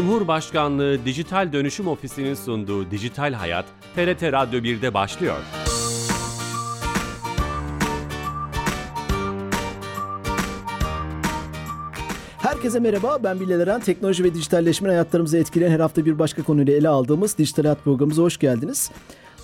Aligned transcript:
Cumhurbaşkanlığı 0.00 1.04
Dijital 1.04 1.52
Dönüşüm 1.52 1.88
Ofisi'nin 1.88 2.34
sunduğu 2.34 2.90
Dijital 2.90 3.32
Hayat, 3.32 3.64
TRT 3.94 4.22
Radyo 4.22 4.60
1'de 4.60 4.94
başlıyor. 4.94 5.36
Herkese 12.38 12.80
merhaba, 12.80 13.18
ben 13.24 13.40
Bilal 13.40 13.60
Eren. 13.60 13.80
Teknoloji 13.80 14.24
ve 14.24 14.34
dijitalleşmenin 14.34 14.92
hayatlarımızı 14.92 15.38
etkileyen 15.38 15.70
her 15.70 15.80
hafta 15.80 16.04
bir 16.04 16.18
başka 16.18 16.42
konuyla 16.42 16.74
ele 16.74 16.88
aldığımız 16.88 17.38
Dijital 17.38 17.62
Hayat 17.62 17.84
programımıza 17.84 18.22
hoş 18.22 18.38
geldiniz. 18.38 18.90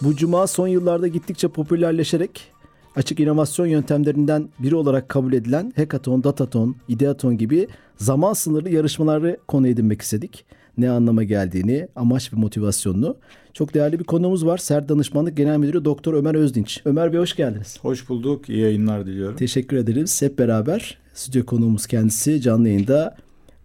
Bu 0.03 0.17
cuma 0.17 0.47
son 0.47 0.69
yıllarda 0.69 1.09
gittikçe 1.09 1.49
popülerleşerek 1.49 2.53
açık 2.97 3.21
inovasyon 3.21 3.67
yöntemlerinden 3.67 4.49
biri 4.59 4.75
olarak 4.75 5.09
kabul 5.09 5.33
edilen 5.33 5.73
hackathon, 5.77 6.25
datathon, 6.25 6.77
ideaton 6.89 7.39
gibi 7.39 7.69
zaman 7.97 8.33
sınırlı 8.33 8.71
yarışmaları 8.71 9.37
konu 9.49 9.69
edinmek 9.69 10.03
istedik. 10.03 10.45
Ne 10.79 10.91
anlama 10.91 11.23
geldiğini, 11.23 11.89
amaç 11.97 12.33
ve 12.33 12.37
motivasyonunu. 12.37 13.17
Çok 13.53 13.75
değerli 13.75 13.99
bir 13.99 14.05
konuğumuz 14.05 14.47
var. 14.47 14.59
Ser 14.59 14.89
Danışmanlık 14.89 15.37
Genel 15.37 15.59
Müdürü 15.59 15.85
Doktor 15.85 16.15
Ömer 16.15 16.35
Özdinç. 16.35 16.83
Ömer 16.85 17.13
Bey 17.13 17.21
hoş 17.21 17.37
geldiniz. 17.37 17.79
Hoş 17.83 18.09
bulduk. 18.09 18.49
İyi 18.49 18.59
yayınlar 18.59 19.07
diliyorum. 19.07 19.37
Teşekkür 19.37 19.77
ederiz. 19.77 20.23
Hep 20.23 20.39
beraber 20.39 20.99
stüdyo 21.15 21.47
konuğumuz 21.47 21.87
kendisi 21.87 22.41
canlı 22.41 22.69
yayında 22.69 23.17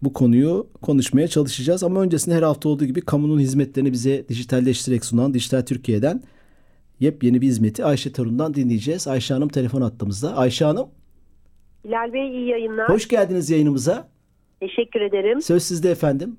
bu 0.02 0.12
konuyu 0.12 0.66
konuşmaya 0.82 1.28
çalışacağız. 1.28 1.82
Ama 1.82 2.00
öncesinde 2.00 2.34
her 2.34 2.42
hafta 2.42 2.68
olduğu 2.68 2.84
gibi 2.84 3.00
kamunun 3.00 3.40
hizmetlerini 3.40 3.92
bize 3.92 4.28
dijitalleştirerek 4.28 5.04
sunan 5.04 5.34
Dijital 5.34 5.62
Türkiye'den 5.62 6.22
yepyeni 7.00 7.40
bir 7.40 7.46
hizmeti 7.46 7.84
Ayşe 7.84 8.12
Torun'dan 8.12 8.54
dinleyeceğiz. 8.54 9.08
Ayşe 9.08 9.34
Hanım 9.34 9.48
telefon 9.48 9.82
attığımızda. 9.82 10.36
Ayşe 10.36 10.64
Hanım. 10.64 10.86
Bilal 11.84 12.12
Bey 12.12 12.28
iyi 12.28 12.48
yayınlar. 12.48 12.88
Hoş 12.88 13.08
geldiniz 13.08 13.50
yayınımıza. 13.50 14.11
Teşekkür 14.62 15.00
ederim. 15.00 15.42
Söz 15.42 15.62
sizde 15.62 15.90
efendim. 15.90 16.36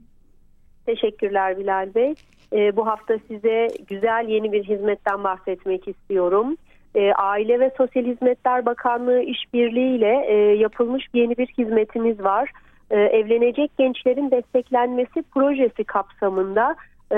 Teşekkürler 0.86 1.58
Bilal 1.58 1.96
Bey. 1.96 2.14
Ee, 2.54 2.76
bu 2.76 2.88
hafta 2.88 3.18
size 3.28 3.68
güzel 3.88 4.26
yeni 4.30 4.52
bir 4.52 4.64
hizmetten 4.64 5.24
bahsetmek 5.24 5.88
istiyorum. 5.88 6.58
Ee, 6.96 7.12
Aile 7.14 7.60
ve 7.60 7.72
Sosyal 7.78 8.06
Hizmetler 8.06 8.66
Bakanlığı 8.66 9.22
işbirliğiyle 9.22 10.26
e, 10.28 10.36
yapılmış 10.36 11.08
yeni 11.14 11.38
bir 11.38 11.48
hizmetimiz 11.48 12.24
var. 12.24 12.52
Ee, 12.92 13.00
evlenecek 13.00 13.72
gençlerin 13.78 14.32
desteklenmesi 14.32 15.24
projesi 15.34 15.84
kapsamında 15.84 16.76
e, 17.12 17.18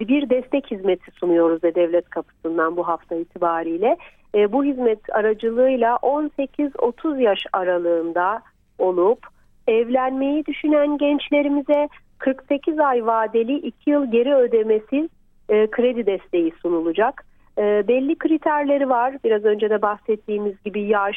bir 0.00 0.30
destek 0.30 0.70
hizmeti 0.70 1.10
sunuyoruz 1.10 1.62
da 1.62 1.74
devlet 1.74 2.10
kapısından 2.10 2.76
bu 2.76 2.88
hafta 2.88 3.14
itibariyle. 3.14 3.96
E, 4.34 4.52
bu 4.52 4.64
hizmet 4.64 5.14
aracılığıyla 5.14 5.96
18-30 5.96 7.20
yaş 7.20 7.40
aralığında 7.52 8.42
olup 8.78 9.31
evlenmeyi 9.68 10.46
düşünen 10.46 10.98
gençlerimize 10.98 11.88
48 12.18 12.78
ay 12.78 13.06
vadeli 13.06 13.56
2 13.56 13.90
yıl 13.90 14.10
geri 14.10 14.34
ödemesiz 14.34 15.08
e, 15.48 15.70
kredi 15.70 16.06
desteği 16.06 16.52
sunulacak. 16.62 17.24
E, 17.58 17.88
belli 17.88 18.18
kriterleri 18.18 18.88
var. 18.88 19.14
Biraz 19.24 19.44
önce 19.44 19.70
de 19.70 19.82
bahsettiğimiz 19.82 20.62
gibi 20.64 20.82
yaş, 20.82 21.16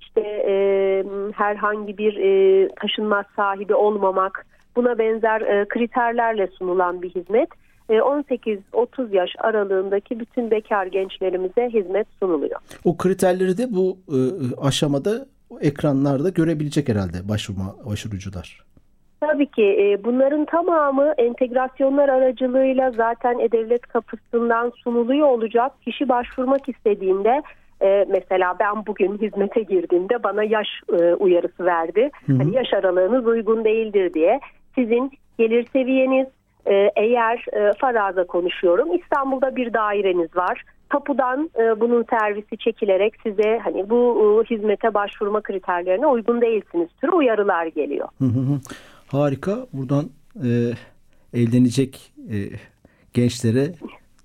işte 0.00 0.20
e, 0.48 0.54
herhangi 1.34 1.98
bir 1.98 2.16
e, 2.16 2.68
taşınmaz 2.68 3.24
sahibi 3.36 3.74
olmamak, 3.74 4.46
buna 4.76 4.98
benzer 4.98 5.40
e, 5.40 5.68
kriterlerle 5.68 6.46
sunulan 6.46 7.02
bir 7.02 7.10
hizmet. 7.10 7.48
E, 7.88 7.92
18-30 7.92 9.16
yaş 9.16 9.30
aralığındaki 9.38 10.20
bütün 10.20 10.50
bekar 10.50 10.86
gençlerimize 10.86 11.70
hizmet 11.72 12.06
sunuluyor. 12.20 12.60
O 12.84 12.96
kriterleri 12.96 13.58
de 13.58 13.66
bu 13.70 13.98
e, 14.08 14.18
aşamada 14.60 15.26
ekranlarda 15.60 16.28
görebilecek 16.28 16.88
herhalde 16.88 17.28
başvurma 17.28 17.74
başvurucular. 17.86 18.66
Tabii 19.20 19.46
ki 19.46 19.62
e, 19.62 20.04
bunların 20.04 20.44
tamamı 20.44 21.14
entegrasyonlar 21.18 22.08
aracılığıyla 22.08 22.90
zaten 22.90 23.38
E-Devlet 23.38 23.86
kapısından 23.86 24.72
sunuluyor 24.84 25.28
olacak. 25.28 25.72
Kişi 25.82 26.08
başvurmak 26.08 26.68
istediğinde 26.68 27.42
e, 27.82 28.06
mesela 28.08 28.56
ben 28.60 28.86
bugün 28.86 29.18
hizmete 29.18 29.62
girdiğimde 29.62 30.22
bana 30.22 30.44
yaş 30.44 30.68
e, 30.92 31.14
uyarısı 31.14 31.64
verdi. 31.64 32.10
Hı 32.26 32.32
hı. 32.32 32.36
Hani 32.36 32.54
yaş 32.54 32.72
aralığınız 32.72 33.26
uygun 33.26 33.64
değildir 33.64 34.14
diye. 34.14 34.40
Sizin 34.74 35.12
gelir 35.38 35.66
seviyeniz 35.72 36.26
eğer 36.96 37.44
faraza 37.78 38.24
konuşuyorum 38.24 38.94
İstanbul'da 38.94 39.56
bir 39.56 39.72
daireniz 39.72 40.36
var. 40.36 40.62
Tapudan 40.90 41.50
e, 41.58 41.80
bunun 41.80 42.04
servisi 42.10 42.56
çekilerek 42.58 43.14
size 43.22 43.60
hani 43.64 43.90
bu 43.90 44.42
e, 44.50 44.54
hizmete 44.54 44.94
başvurma 44.94 45.40
kriterlerine 45.40 46.06
uygun 46.06 46.40
değilsiniz 46.40 46.88
türü 47.00 47.10
uyarılar 47.10 47.66
geliyor. 47.66 48.08
Hı 48.18 48.24
hı. 48.24 48.60
Harika. 49.06 49.66
Buradan 49.72 50.04
e, 50.44 50.50
evlenecek 51.34 52.12
e, 52.30 52.36
gençlere 53.14 53.72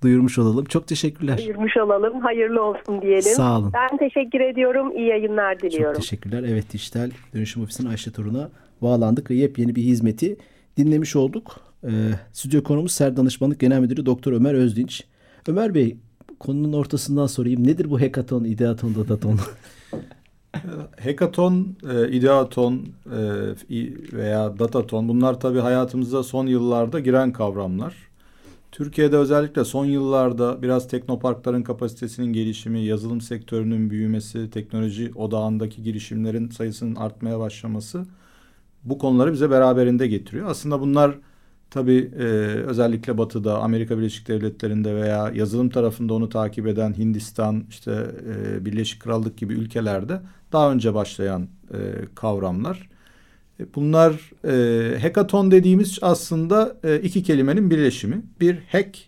duyurmuş 0.02 0.38
olalım. 0.38 0.64
Çok 0.64 0.88
teşekkürler. 0.88 1.38
Duyurmuş 1.38 1.76
olalım. 1.76 2.20
Hayırlı 2.20 2.62
olsun 2.62 3.02
diyelim. 3.02 3.22
Sağ 3.22 3.58
olun. 3.58 3.72
Ben 3.74 3.98
teşekkür 3.98 4.40
ediyorum. 4.40 4.96
İyi 4.96 5.08
yayınlar 5.08 5.60
diliyorum. 5.60 5.94
Çok 5.94 6.02
teşekkürler. 6.02 6.44
Evet 6.48 6.72
Dijital 6.72 7.10
Dönüşüm 7.34 7.62
Ofisi'nin 7.62 7.90
Ayşe 7.90 8.12
Torun'a 8.12 8.50
bağlandık 8.82 9.30
ve 9.30 9.34
yepyeni 9.34 9.76
bir 9.76 9.82
hizmeti 9.82 10.36
dinlemiş 10.76 11.16
olduk. 11.16 11.60
Ee, 11.84 11.88
stüdyo 12.32 12.62
konumuz 12.62 12.92
Ser 12.92 13.16
Danışmanlık 13.16 13.60
Genel 13.60 13.80
Müdürü 13.80 14.06
Doktor 14.06 14.32
Ömer 14.32 14.54
Özdinç. 14.54 15.04
Ömer 15.48 15.74
Bey 15.74 15.96
konunun 16.42 16.72
ortasından 16.72 17.26
sorayım. 17.26 17.66
Nedir 17.66 17.90
bu 17.90 18.00
hekaton, 18.00 18.44
ideaton, 18.44 18.94
dataton? 18.94 19.38
Hackathon, 21.04 21.76
e, 21.92 22.10
ideaton 22.10 22.86
e, 23.06 23.18
veya 24.12 24.58
dataton 24.58 25.08
bunlar 25.08 25.40
tabii 25.40 25.58
hayatımıza 25.58 26.22
son 26.22 26.46
yıllarda 26.46 27.00
giren 27.00 27.32
kavramlar. 27.32 27.94
Türkiye'de 28.72 29.16
özellikle 29.16 29.64
son 29.64 29.84
yıllarda 29.84 30.62
biraz 30.62 30.88
teknoparkların 30.88 31.62
kapasitesinin 31.62 32.32
gelişimi, 32.32 32.80
yazılım 32.80 33.20
sektörünün 33.20 33.90
büyümesi, 33.90 34.50
teknoloji 34.50 35.12
odağındaki 35.14 35.82
girişimlerin 35.82 36.48
sayısının 36.48 36.94
artmaya 36.94 37.38
başlaması 37.38 38.06
bu 38.84 38.98
konuları 38.98 39.32
bize 39.32 39.50
beraberinde 39.50 40.06
getiriyor. 40.06 40.50
Aslında 40.50 40.80
bunlar 40.80 41.14
tabii 41.72 42.10
e, 42.18 42.22
özellikle 42.66 43.18
Batı'da, 43.18 43.58
Amerika 43.58 43.98
Birleşik 43.98 44.28
Devletleri'nde 44.28 44.94
veya 44.94 45.32
yazılım 45.34 45.68
tarafında 45.68 46.14
onu 46.14 46.28
takip 46.28 46.66
eden 46.66 46.98
Hindistan, 46.98 47.64
işte 47.70 48.06
e, 48.28 48.64
Birleşik 48.64 49.02
Krallık 49.02 49.36
gibi 49.36 49.54
ülkelerde 49.54 50.20
daha 50.52 50.72
önce 50.72 50.94
başlayan 50.94 51.48
e, 51.70 51.78
kavramlar. 52.14 52.88
E, 53.60 53.74
bunlar 53.74 54.30
e, 54.44 54.98
hackathon 54.98 55.50
dediğimiz 55.50 55.98
aslında 56.02 56.76
e, 56.84 56.98
iki 56.98 57.22
kelimenin 57.22 57.70
birleşimi. 57.70 58.22
Bir 58.40 58.58
hack 58.72 58.98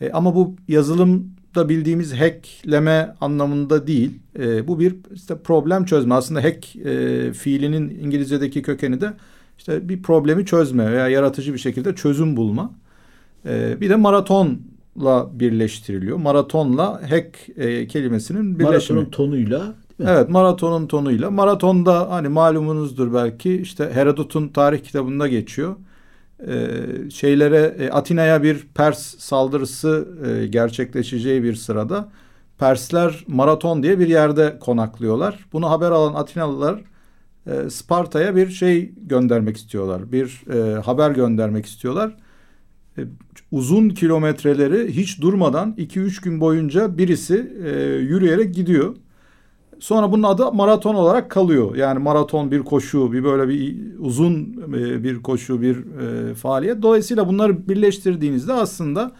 e, 0.00 0.10
ama 0.10 0.34
bu 0.34 0.56
yazılımda 0.68 1.68
bildiğimiz 1.68 2.12
hackleme 2.12 3.14
anlamında 3.20 3.86
değil. 3.86 4.18
E, 4.38 4.68
bu 4.68 4.80
bir 4.80 4.96
işte 5.14 5.38
problem 5.38 5.84
çözme. 5.84 6.14
Aslında 6.14 6.44
hack 6.44 6.76
e, 6.76 7.32
fiilinin 7.32 7.98
İngilizce'deki 8.04 8.62
kökeni 8.62 9.00
de 9.00 9.12
işte 9.58 9.88
bir 9.88 10.02
problemi 10.02 10.46
çözme 10.46 10.92
veya 10.92 11.08
yaratıcı 11.08 11.54
bir 11.54 11.58
şekilde 11.58 11.94
çözüm 11.94 12.36
bulma. 12.36 12.70
E, 13.46 13.80
bir 13.80 13.90
de 13.90 13.96
maratonla 13.96 15.28
birleştiriliyor. 15.32 16.16
Maratonla 16.16 17.10
hack 17.10 17.38
e, 17.56 17.86
kelimesinin 17.86 18.58
birleşimi. 18.58 18.96
Maratonun 18.96 19.10
tonuyla 19.10 19.74
Evet 20.00 20.28
maratonun 20.28 20.86
tonuyla. 20.86 21.30
Maratonda 21.30 22.10
hani 22.10 22.28
malumunuzdur 22.28 23.14
belki 23.14 23.56
işte 23.56 23.90
Herodot'un 23.92 24.48
tarih 24.48 24.82
kitabında 24.82 25.28
geçiyor. 25.28 25.76
Ee, 26.48 27.10
şeylere 27.10 27.76
e, 27.78 27.90
Atina'ya 27.90 28.42
bir 28.42 28.66
Pers 28.74 29.18
saldırısı 29.18 30.08
e, 30.26 30.46
gerçekleşeceği 30.46 31.42
bir 31.42 31.54
sırada 31.54 32.08
Persler 32.58 33.24
maraton 33.26 33.82
diye 33.82 33.98
bir 33.98 34.08
yerde 34.08 34.58
konaklıyorlar. 34.60 35.46
Bunu 35.52 35.70
haber 35.70 35.90
alan 35.90 36.14
Atinalılar 36.14 36.80
e, 37.46 37.70
Sparta'ya 37.70 38.36
bir 38.36 38.48
şey 38.48 38.92
göndermek 38.96 39.56
istiyorlar. 39.56 40.12
Bir 40.12 40.42
e, 40.52 40.80
haber 40.80 41.10
göndermek 41.10 41.66
istiyorlar. 41.66 42.16
E, 42.98 43.02
uzun 43.50 43.88
kilometreleri 43.88 44.96
hiç 44.96 45.20
durmadan 45.20 45.74
2-3 45.78 46.24
gün 46.24 46.40
boyunca 46.40 46.98
birisi 46.98 47.52
e, 47.64 47.70
yürüyerek 47.96 48.54
gidiyor. 48.54 48.96
Sonra 49.78 50.12
bunun 50.12 50.22
adı 50.22 50.52
maraton 50.52 50.94
olarak 50.94 51.30
kalıyor. 51.30 51.76
Yani 51.76 51.98
maraton 51.98 52.50
bir 52.50 52.62
koşu, 52.62 53.12
bir 53.12 53.24
böyle 53.24 53.48
bir 53.48 53.76
uzun 53.98 54.64
e, 54.74 55.04
bir 55.04 55.22
koşu, 55.22 55.62
bir 55.62 55.76
e, 55.76 56.34
faaliyet. 56.34 56.82
Dolayısıyla 56.82 57.28
bunları 57.28 57.68
birleştirdiğinizde 57.68 58.52
aslında 58.52 59.12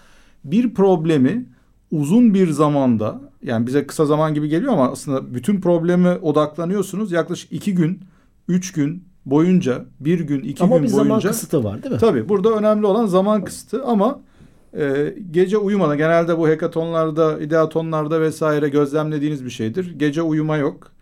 bir 0.44 0.75
problemi 0.75 1.46
uzun 1.90 2.34
bir 2.34 2.50
zamanda 2.50 3.20
yani 3.43 3.67
bize 3.67 3.87
kısa 3.87 4.06
zaman 4.06 4.34
gibi 4.34 4.49
geliyor 4.49 4.73
ama 4.73 4.90
aslında 4.90 5.34
bütün 5.34 5.61
probleme 5.61 6.11
odaklanıyorsunuz. 6.17 7.12
Yaklaşık 7.12 7.52
iki 7.52 7.75
gün, 7.75 8.00
üç 8.49 8.73
gün 8.73 9.05
boyunca, 9.27 9.85
bir 10.01 10.21
gün, 10.21 10.41
iki 10.41 10.65
ama 10.65 10.77
gün 10.77 10.83
boyunca. 10.83 11.01
Ama 11.01 11.05
bir 11.05 11.09
zaman 11.09 11.21
kısıtı 11.33 11.65
var 11.65 11.83
değil 11.83 11.95
mi? 11.95 12.01
Tabii 12.01 12.29
burada 12.29 12.51
önemli 12.51 12.87
olan 12.87 13.07
zaman 13.07 13.45
kısıtı 13.45 13.85
ama 13.85 14.21
e, 14.79 15.15
gece 15.31 15.59
uyumadan 15.59 15.99
genelde 15.99 16.39
bu 16.39 16.49
hekatonlarda, 16.49 17.41
ideatonlarda 17.41 18.21
vesaire 18.21 18.69
gözlemlediğiniz 18.69 19.45
bir 19.45 19.51
şeydir. 19.51 19.99
Gece 19.99 20.23
uyuma 20.23 20.57
yok. 20.57 20.93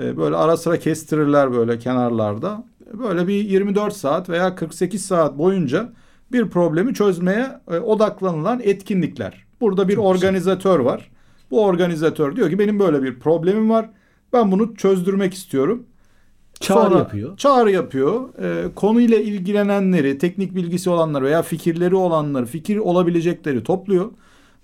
E, 0.00 0.16
böyle 0.16 0.36
ara 0.36 0.56
sıra 0.56 0.78
kestirirler 0.78 1.52
böyle 1.52 1.78
kenarlarda. 1.78 2.64
böyle 2.92 3.28
bir 3.28 3.34
24 3.44 3.94
saat 3.94 4.28
veya 4.28 4.54
48 4.54 5.04
saat 5.04 5.38
boyunca 5.38 5.92
bir 6.32 6.48
problemi 6.48 6.94
çözmeye 6.94 7.48
e, 7.70 7.78
odaklanılan 7.78 8.60
etkinlikler. 8.64 9.44
Burada 9.60 9.88
bir 9.88 9.94
Çok 9.94 10.04
organizatör 10.04 10.78
güzel. 10.78 10.92
var. 10.92 11.10
Bu 11.50 11.64
organizatör 11.64 12.36
diyor 12.36 12.50
ki 12.50 12.58
benim 12.58 12.78
böyle 12.78 13.02
bir 13.02 13.18
problemim 13.18 13.70
var. 13.70 13.90
Ben 14.32 14.52
bunu 14.52 14.74
çözdürmek 14.74 15.34
istiyorum. 15.34 15.86
Çağrı 16.60 16.82
Sonra 16.82 16.98
yapıyor. 16.98 17.36
Çağrı 17.36 17.70
yapıyor. 17.70 18.34
E, 18.38 18.74
konuyla 18.74 19.18
ilgilenenleri, 19.18 20.18
teknik 20.18 20.54
bilgisi 20.54 20.90
olanları 20.90 21.24
veya 21.24 21.42
fikirleri 21.42 21.94
olanları, 21.94 22.46
fikir 22.46 22.76
olabilecekleri 22.76 23.62
topluyor. 23.62 24.10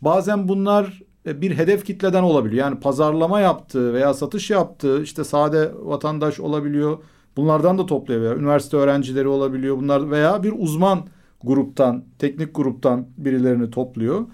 Bazen 0.02 0.48
bunlar 0.48 1.02
e, 1.26 1.40
bir 1.40 1.56
hedef 1.56 1.84
kitleden 1.84 2.22
olabiliyor. 2.22 2.66
Yani 2.66 2.80
pazarlama 2.80 3.40
yaptığı 3.40 3.94
veya 3.94 4.14
satış 4.14 4.50
yaptığı 4.50 5.02
işte 5.02 5.24
sade 5.24 5.70
vatandaş 5.82 6.40
olabiliyor. 6.40 6.98
Bunlardan 7.36 7.78
da 7.78 7.86
toplayabiliyor. 7.86 8.36
Üniversite 8.36 8.76
öğrencileri 8.76 9.28
olabiliyor. 9.28 9.76
Bunlar 9.76 10.10
veya 10.10 10.42
bir 10.42 10.54
uzman 10.56 11.06
gruptan, 11.44 12.04
teknik 12.18 12.54
gruptan 12.54 13.06
birilerini 13.18 13.70
topluyor 13.70 14.26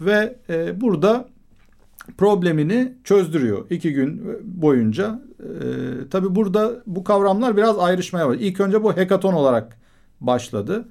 ve 0.00 0.38
e, 0.48 0.80
burada 0.80 1.28
problemini 2.18 2.92
çözdürüyor 3.04 3.70
iki 3.70 3.92
gün 3.92 4.38
boyunca. 4.44 5.22
E, 5.40 5.48
tabii 6.10 6.34
burada 6.34 6.72
bu 6.86 7.04
kavramlar 7.04 7.56
biraz 7.56 7.78
ayrışmaya 7.78 8.28
var. 8.28 8.36
İlk 8.40 8.60
önce 8.60 8.82
bu 8.82 8.96
hekaton 8.96 9.32
olarak 9.32 9.78
başladı. 10.20 10.88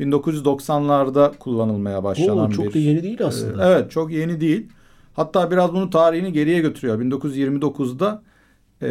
1990'larda 0.00 1.38
kullanılmaya 1.38 2.04
başlanan 2.04 2.48
Oo, 2.48 2.50
çok 2.50 2.64
bir... 2.64 2.64
Çok 2.64 2.74
da 2.74 2.78
yeni 2.78 3.02
değil 3.02 3.24
aslında. 3.24 3.68
E, 3.68 3.72
evet 3.72 3.90
çok 3.90 4.12
yeni 4.12 4.40
değil. 4.40 4.68
Hatta 5.14 5.50
biraz 5.50 5.72
bunu 5.72 5.90
tarihini 5.90 6.32
geriye 6.32 6.60
götürüyor. 6.60 7.00
1929'da 7.00 8.22
e, 8.82 8.90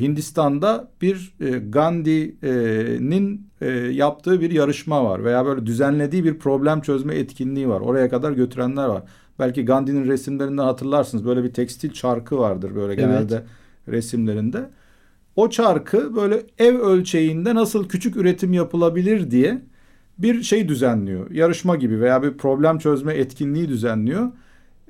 Hindistan'da 0.00 0.88
bir 1.02 1.34
e, 1.40 1.50
Gandhi'nin 1.50 3.46
e, 3.60 3.70
yaptığı 3.70 4.40
bir 4.40 4.50
yarışma 4.50 5.04
var 5.04 5.24
veya 5.24 5.46
böyle 5.46 5.66
düzenlediği 5.66 6.24
bir 6.24 6.38
problem 6.38 6.80
çözme 6.80 7.14
etkinliği 7.14 7.68
var. 7.68 7.80
Oraya 7.80 8.10
kadar 8.10 8.32
götürenler 8.32 8.86
var. 8.86 9.02
Belki 9.38 9.64
Gandhi'nin 9.64 10.06
resimlerinden 10.06 10.62
hatırlarsınız. 10.62 11.24
Böyle 11.24 11.44
bir 11.44 11.52
tekstil 11.52 11.92
çarkı 11.92 12.38
vardır 12.38 12.74
böyle 12.74 12.94
genelde 12.94 13.34
evet. 13.34 13.46
resimlerinde. 13.88 14.70
O 15.36 15.50
çarkı 15.50 16.16
böyle 16.16 16.42
ev 16.58 16.78
ölçeğinde 16.78 17.54
nasıl 17.54 17.88
küçük 17.88 18.16
üretim 18.16 18.52
yapılabilir 18.52 19.30
diye 19.30 19.62
bir 20.18 20.42
şey 20.42 20.68
düzenliyor. 20.68 21.30
Yarışma 21.30 21.76
gibi 21.76 22.00
veya 22.00 22.22
bir 22.22 22.36
problem 22.36 22.78
çözme 22.78 23.14
etkinliği 23.14 23.68
düzenliyor 23.68 24.32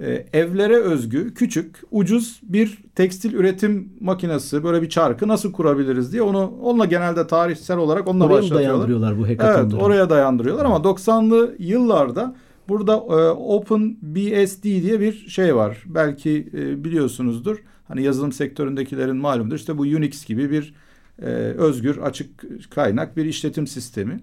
e, 0.00 0.26
evlere 0.32 0.76
özgü 0.76 1.34
küçük 1.34 1.82
ucuz 1.90 2.40
bir 2.42 2.78
tekstil 2.94 3.34
üretim 3.34 3.92
makinesi 4.00 4.64
böyle 4.64 4.82
bir 4.82 4.88
çarkı 4.88 5.28
nasıl 5.28 5.52
kurabiliriz 5.52 6.12
diye 6.12 6.22
onu 6.22 6.52
onunla 6.62 6.84
genelde 6.84 7.26
tarihsel 7.26 7.78
olarak 7.78 8.08
onunla 8.08 8.24
oraya 8.24 8.32
başlatıyorlar. 8.32 8.68
Oraya 8.68 8.74
dayandırıyorlar 8.74 9.18
bu 9.18 9.26
hekatonları. 9.26 9.62
Evet 9.62 9.82
oraya 9.82 10.10
dayandırıyorlar 10.10 10.64
ama 10.64 10.76
90'lı 10.76 11.54
yıllarda 11.58 12.34
burada 12.68 12.92
e, 12.92 13.30
Open 13.30 13.96
BSD 14.02 14.62
diye 14.62 15.00
bir 15.00 15.28
şey 15.28 15.56
var. 15.56 15.82
Belki 15.86 16.48
e, 16.54 16.84
biliyorsunuzdur. 16.84 17.58
Hani 17.88 18.02
yazılım 18.02 18.32
sektöründekilerin 18.32 19.16
malumdur. 19.16 19.56
İşte 19.56 19.78
bu 19.78 19.82
Unix 19.82 20.24
gibi 20.24 20.50
bir 20.50 20.74
e, 21.22 21.26
özgür 21.58 21.96
açık 21.96 22.44
kaynak 22.70 23.16
bir 23.16 23.24
işletim 23.24 23.66
sistemi. 23.66 24.20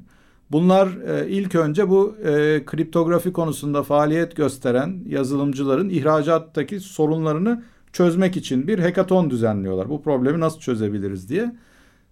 Bunlar 0.51 0.87
e, 0.87 1.29
ilk 1.29 1.55
önce 1.55 1.89
bu 1.89 2.15
e, 2.17 2.63
kriptografi 2.65 3.33
konusunda 3.33 3.83
faaliyet 3.83 4.35
gösteren 4.35 5.03
yazılımcıların 5.07 5.89
ihracattaki 5.89 6.79
sorunlarını 6.79 7.63
çözmek 7.93 8.37
için 8.37 8.67
bir 8.67 8.79
hekaton 8.79 9.29
düzenliyorlar. 9.29 9.89
Bu 9.89 10.01
problemi 10.01 10.39
nasıl 10.39 10.59
çözebiliriz 10.59 11.29
diye. 11.29 11.55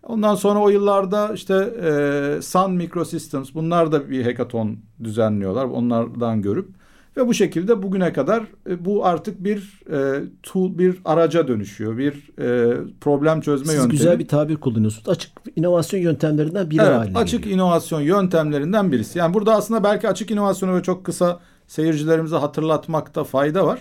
Ondan 0.03 0.35
sonra 0.35 0.59
o 0.59 0.69
yıllarda 0.69 1.33
işte 1.33 1.53
e, 1.83 2.41
Sun 2.41 2.71
Microsystems 2.71 3.53
bunlar 3.53 3.91
da 3.91 4.09
bir 4.09 4.25
hekaton 4.25 4.77
düzenliyorlar. 5.03 5.65
Onlardan 5.65 6.41
görüp 6.41 6.69
ve 7.17 7.27
bu 7.27 7.33
şekilde 7.33 7.83
bugüne 7.83 8.13
kadar 8.13 8.43
e, 8.69 8.85
bu 8.85 9.05
artık 9.05 9.43
bir 9.43 9.81
e, 9.91 10.23
tool, 10.43 10.77
bir 10.77 10.97
araca 11.05 11.47
dönüşüyor. 11.47 11.97
Bir 11.97 12.13
e, 12.39 12.77
problem 13.01 13.41
çözme 13.41 13.65
Siz 13.65 13.75
yöntemi. 13.75 13.91
güzel 13.91 14.19
bir 14.19 14.27
tabir 14.27 14.55
kullanıyorsunuz. 14.55 15.09
Açık 15.09 15.31
inovasyon 15.55 15.99
yöntemlerinden 15.99 16.69
biri 16.69 16.81
evet, 16.81 16.95
haline 16.95 17.17
Açık 17.17 17.43
geliyor. 17.43 17.55
inovasyon 17.55 18.01
yöntemlerinden 18.01 18.91
birisi. 18.91 19.19
Yani 19.19 19.33
burada 19.33 19.55
aslında 19.55 19.83
belki 19.83 20.09
açık 20.09 20.31
inovasyonu 20.31 20.75
ve 20.75 20.83
çok 20.83 21.05
kısa 21.05 21.39
seyircilerimize 21.67 22.35
hatırlatmakta 22.35 23.23
fayda 23.23 23.65
var. 23.65 23.79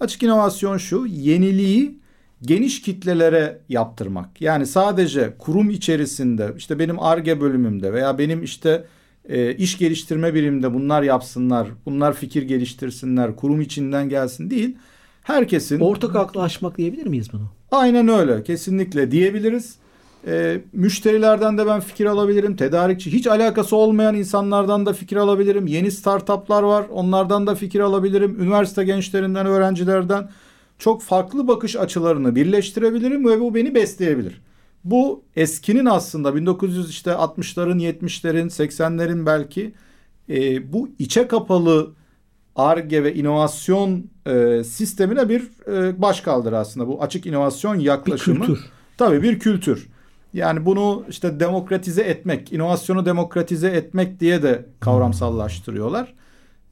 Açık 0.00 0.22
inovasyon 0.22 0.76
şu, 0.76 1.06
yeniliği 1.06 1.98
geniş 2.42 2.82
kitlelere 2.82 3.58
yaptırmak. 3.68 4.40
Yani 4.40 4.66
sadece 4.66 5.34
kurum 5.38 5.70
içerisinde 5.70 6.54
işte 6.56 6.78
benim 6.78 7.00
ARGE 7.00 7.40
bölümümde 7.40 7.92
veya 7.92 8.18
benim 8.18 8.42
işte 8.42 8.84
e, 9.28 9.54
iş 9.54 9.78
geliştirme 9.78 10.34
biriminde 10.34 10.74
bunlar 10.74 11.02
yapsınlar, 11.02 11.68
bunlar 11.86 12.12
fikir 12.14 12.42
geliştirsinler, 12.42 13.36
kurum 13.36 13.60
içinden 13.60 14.08
gelsin 14.08 14.50
değil. 14.50 14.76
Herkesin... 15.22 15.80
Ortak 15.80 16.16
aklı 16.16 16.42
aşmak 16.42 16.78
diyebilir 16.78 17.06
miyiz 17.06 17.28
bunu? 17.32 17.50
Aynen 17.70 18.08
öyle. 18.08 18.42
Kesinlikle 18.42 19.10
diyebiliriz. 19.10 19.74
E, 20.26 20.60
müşterilerden 20.72 21.58
de 21.58 21.66
ben 21.66 21.80
fikir 21.80 22.06
alabilirim. 22.06 22.56
Tedarikçi 22.56 23.12
hiç 23.12 23.26
alakası 23.26 23.76
olmayan 23.76 24.14
insanlardan 24.14 24.86
da 24.86 24.92
fikir 24.92 25.16
alabilirim. 25.16 25.66
Yeni 25.66 25.90
startuplar 25.90 26.62
var. 26.62 26.86
Onlardan 26.90 27.46
da 27.46 27.54
fikir 27.54 27.80
alabilirim. 27.80 28.42
Üniversite 28.42 28.84
gençlerinden, 28.84 29.46
öğrencilerden 29.46 30.28
çok 30.78 31.02
farklı 31.02 31.48
bakış 31.48 31.76
açılarını 31.76 32.34
birleştirebilirim 32.34 33.28
ve 33.28 33.40
bu 33.40 33.54
beni 33.54 33.74
besleyebilir. 33.74 34.42
Bu 34.84 35.24
eskinin 35.36 35.86
aslında 35.86 36.36
1900 36.36 36.90
işte 36.90 37.10
60'ların 37.10 37.78
70'lerin 37.78 38.46
80'lerin 38.46 39.26
belki 39.26 39.74
e, 40.28 40.72
bu 40.72 40.88
içe 40.98 41.28
kapalı 41.28 41.94
ARGE 42.56 43.04
ve 43.04 43.14
inovasyon 43.14 44.10
e, 44.26 44.64
sistemine 44.64 45.28
bir 45.28 45.50
e, 45.72 46.02
başkaldır 46.02 46.52
aslında. 46.52 46.88
Bu 46.88 47.02
açık 47.02 47.26
inovasyon 47.26 47.78
yaklaşımı. 47.78 48.40
Bir 48.40 48.46
kültür. 48.46 48.64
Tabii 48.98 49.22
bir 49.22 49.38
kültür. 49.38 49.88
Yani 50.34 50.66
bunu 50.66 51.04
işte 51.08 51.40
demokratize 51.40 52.02
etmek, 52.02 52.52
inovasyonu 52.52 53.06
demokratize 53.06 53.68
etmek 53.68 54.20
diye 54.20 54.42
de 54.42 54.66
kavramsallaştırıyorlar. 54.80 56.14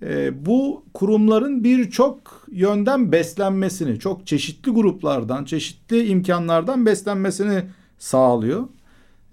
E, 0.03 0.47
bu 0.47 0.85
kurumların 0.95 1.65
birçok 1.65 2.47
yönden 2.51 3.13
beslenmesini, 3.13 3.99
çok 3.99 4.27
çeşitli 4.27 4.73
gruplardan, 4.73 5.45
çeşitli 5.45 6.07
imkanlardan 6.07 6.87
beslenmesini 6.87 7.63
sağlıyor. 7.99 8.69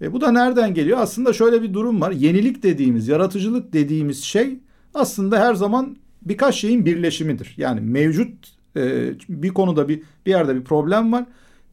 E, 0.00 0.12
bu 0.12 0.20
da 0.20 0.32
nereden 0.32 0.74
geliyor? 0.74 0.98
Aslında 0.98 1.32
şöyle 1.32 1.62
bir 1.62 1.74
durum 1.74 2.00
var. 2.00 2.10
Yenilik 2.10 2.62
dediğimiz, 2.62 3.08
yaratıcılık 3.08 3.72
dediğimiz 3.72 4.22
şey 4.24 4.58
aslında 4.94 5.40
her 5.40 5.54
zaman 5.54 5.96
birkaç 6.22 6.54
şeyin 6.54 6.86
birleşimidir. 6.86 7.54
Yani 7.56 7.80
mevcut 7.80 8.52
e, 8.76 9.10
bir 9.28 9.48
konuda 9.48 9.88
bir 9.88 10.02
bir 10.26 10.30
yerde 10.30 10.56
bir 10.56 10.64
problem 10.64 11.12
var. 11.12 11.24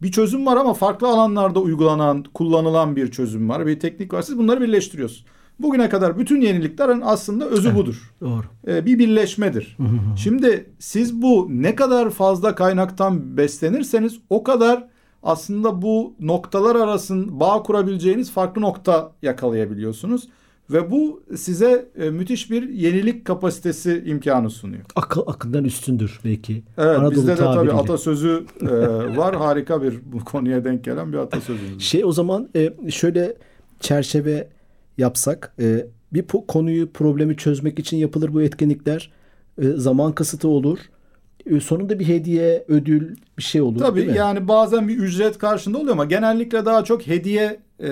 Bir 0.01 0.11
çözüm 0.11 0.45
var 0.45 0.57
ama 0.57 0.73
farklı 0.73 1.07
alanlarda 1.07 1.59
uygulanan, 1.59 2.23
kullanılan 2.33 2.95
bir 2.95 3.11
çözüm 3.11 3.49
var. 3.49 3.67
Bir 3.67 3.79
teknik 3.79 4.13
var. 4.13 4.21
Siz 4.21 4.37
bunları 4.37 4.61
birleştiriyorsunuz. 4.61 5.25
Bugüne 5.59 5.89
kadar 5.89 6.17
bütün 6.17 6.41
yeniliklerin 6.41 7.01
aslında 7.05 7.45
özü 7.45 7.75
budur. 7.75 8.13
Doğru. 8.21 8.43
Ee, 8.67 8.85
bir 8.85 8.99
birleşmedir. 8.99 9.77
Şimdi 10.17 10.69
siz 10.79 11.21
bu 11.21 11.47
ne 11.49 11.75
kadar 11.75 12.09
fazla 12.09 12.55
kaynaktan 12.55 13.37
beslenirseniz 13.37 14.19
o 14.29 14.43
kadar 14.43 14.87
aslında 15.23 15.81
bu 15.81 16.13
noktalar 16.19 16.75
arasında 16.75 17.39
bağ 17.39 17.63
kurabileceğiniz 17.63 18.31
farklı 18.31 18.61
nokta 18.61 19.11
yakalayabiliyorsunuz. 19.21 20.27
Ve 20.69 20.91
bu 20.91 21.23
size 21.35 21.89
e, 21.97 22.09
müthiş 22.09 22.51
bir 22.51 22.69
yenilik 22.69 23.25
kapasitesi 23.25 24.03
imkanı 24.05 24.49
sunuyor. 24.49 24.83
Akıl 24.95 25.21
akıldan 25.27 25.63
üstündür 25.63 26.19
belki. 26.25 26.63
Evet 26.77 26.97
Anadolu 26.97 27.11
bizde 27.11 27.31
de 27.31 27.35
tabiriyle. 27.35 27.71
tabii 27.71 27.81
atasözü 27.83 28.45
e, 28.61 28.67
var. 29.17 29.35
Harika 29.35 29.83
bir 29.83 29.99
bu 30.05 30.25
konuya 30.25 30.63
denk 30.65 30.83
gelen 30.83 31.13
bir 31.13 31.17
atasözü. 31.17 31.79
Şey 31.79 32.05
o 32.05 32.11
zaman 32.11 32.49
e, 32.55 32.91
şöyle 32.91 33.35
çerçeve 33.79 34.47
yapsak 34.99 35.55
e, 35.59 35.87
bir 36.13 36.25
konuyu 36.47 36.91
problemi 36.91 37.37
çözmek 37.37 37.79
için 37.79 37.97
yapılır 37.97 38.33
bu 38.33 38.41
etkinlikler. 38.41 39.11
E, 39.61 39.67
zaman 39.67 40.15
kısıtı 40.15 40.47
olur 40.47 40.79
e, 41.45 41.59
sonunda 41.59 41.99
bir 41.99 42.07
hediye, 42.07 42.65
ödül 42.67 43.15
bir 43.37 43.43
şey 43.43 43.61
olur. 43.61 43.79
Tabii 43.79 44.11
yani 44.15 44.47
bazen 44.47 44.87
bir 44.87 44.97
ücret 44.97 45.37
karşında 45.37 45.77
oluyor 45.77 45.93
ama 45.93 46.05
genellikle 46.05 46.65
daha 46.65 46.83
çok 46.83 47.07
hediye 47.07 47.59
e, 47.79 47.89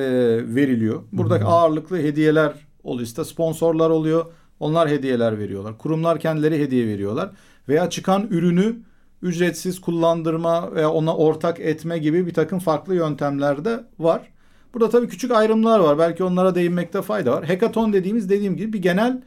veriliyor. 0.56 1.04
Buradaki 1.12 1.44
Hı-hı. 1.44 1.52
ağırlıklı 1.52 1.98
hediyeler 1.98 2.54
oluyor. 2.84 3.08
İşte 3.08 3.24
sponsorlar 3.24 3.90
oluyor. 3.90 4.26
Onlar 4.60 4.90
hediyeler 4.90 5.40
veriyorlar. 5.40 5.78
Kurumlar 5.78 6.20
kendileri 6.20 6.60
hediye 6.60 6.88
veriyorlar. 6.88 7.30
Veya 7.70 7.90
çıkan 7.90 8.28
ürünü 8.30 8.76
ücretsiz 9.22 9.82
kullandırma 9.82 10.76
veya 10.76 10.92
ona 10.92 11.16
ortak 11.16 11.60
etme 11.60 11.98
gibi 11.98 12.26
bir 12.26 12.34
takım 12.34 12.60
farklı 12.60 12.96
yöntemler 12.96 13.66
de 13.66 13.84
var. 14.00 14.22
Burada 14.78 14.90
tabii 14.90 15.08
küçük 15.08 15.32
ayrımlar 15.32 15.80
var. 15.80 15.98
Belki 15.98 16.24
onlara 16.24 16.56
değinmekte 16.56 17.02
fayda 17.02 17.32
var. 17.32 17.46
Hackathon 17.46 17.94
dediğimiz 17.94 18.30
dediğim 18.30 18.58
gibi 18.58 18.74
bir 18.74 18.82
genel 18.82 19.22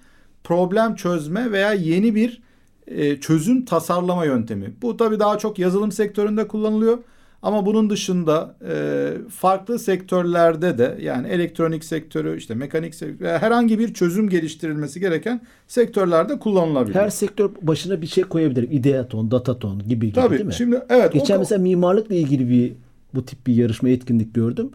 problem 0.45 0.95
çözme 0.95 1.52
veya 1.52 1.73
yeni 1.73 2.14
bir 2.14 2.42
e, 2.87 3.16
çözüm 3.16 3.64
tasarlama 3.64 4.25
yöntemi. 4.25 4.75
Bu 4.83 4.97
tabii 4.97 5.21
daha 5.21 5.38
çok 5.38 5.59
yazılım 5.59 5.92
sektöründe 5.92 6.49
kullanılıyor. 6.49 6.99
Ama 7.42 7.66
bunun 7.66 7.90
dışında 7.90 8.57
e, 8.69 9.12
farklı 9.30 9.78
sektörlerde 9.78 10.78
de 10.78 10.99
yani 11.00 11.28
elektronik 11.28 11.85
sektörü, 11.85 12.37
işte 12.37 12.54
mekanik 12.54 12.95
sektörü 12.95 13.28
herhangi 13.28 13.78
bir 13.78 13.95
çözüm 13.95 14.28
geliştirilmesi 14.28 15.00
gereken 15.00 15.40
sektörlerde 15.69 16.38
kullanılabilir. 16.38 16.95
Her 16.95 17.11
sektör 17.11 17.50
başına 17.62 18.02
bir 18.02 18.07
şey 18.07 18.25
koyabilir. 18.25 18.71
Ideaton, 18.71 19.30
Dataton 19.30 19.78
gibi 19.78 20.07
gibi 20.07 20.12
Tabii, 20.12 20.35
değil 20.35 20.47
mi? 20.47 20.54
Şimdi 20.54 20.80
evet. 20.88 21.12
Geçen 21.12 21.37
o, 21.37 21.38
mesela 21.38 21.62
mimarlıkla 21.62 22.14
ilgili 22.14 22.49
bir 22.50 22.73
bu 23.14 23.25
tip 23.25 23.47
bir 23.47 23.54
yarışma 23.54 23.88
etkinlik 23.88 24.35
gördüm. 24.35 24.71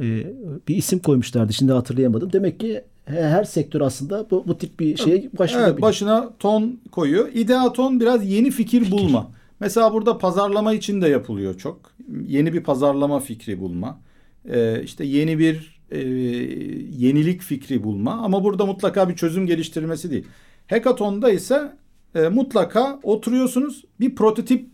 Ee, 0.00 0.32
bir 0.68 0.76
isim 0.76 0.98
koymuşlardı. 0.98 1.52
Şimdi 1.52 1.72
hatırlayamadım. 1.72 2.32
Demek 2.32 2.60
ki 2.60 2.84
her 3.04 3.44
sektör 3.44 3.80
aslında 3.80 4.26
bu, 4.30 4.44
bu 4.46 4.58
tip 4.58 4.80
bir 4.80 4.96
şeye 4.96 5.30
başvurabilir. 5.38 5.72
Evet, 5.72 5.82
başına 5.82 6.32
ton 6.38 6.80
koyuyor. 6.92 7.28
İdeaton 7.34 8.00
biraz 8.00 8.30
yeni 8.30 8.50
fikir, 8.50 8.80
fikir 8.80 8.90
bulma. 8.90 9.30
Mesela 9.60 9.92
burada 9.92 10.18
pazarlama 10.18 10.72
için 10.72 11.02
de 11.02 11.08
yapılıyor 11.08 11.58
çok. 11.58 11.92
Yeni 12.26 12.52
bir 12.52 12.62
pazarlama 12.62 13.20
fikri 13.20 13.60
bulma. 13.60 14.00
Ee, 14.48 14.82
işte 14.82 15.04
yeni 15.04 15.38
bir 15.38 15.80
e, 15.90 15.98
yenilik 16.98 17.42
fikri 17.42 17.84
bulma. 17.84 18.12
Ama 18.12 18.44
burada 18.44 18.66
mutlaka 18.66 19.08
bir 19.08 19.16
çözüm 19.16 19.46
geliştirmesi 19.46 20.10
değil. 20.10 20.24
Hackathon'da 20.70 21.30
ise 21.30 21.72
e, 22.14 22.28
mutlaka 22.28 23.00
oturuyorsunuz 23.02 23.84
bir 24.00 24.14
prototip 24.14 24.66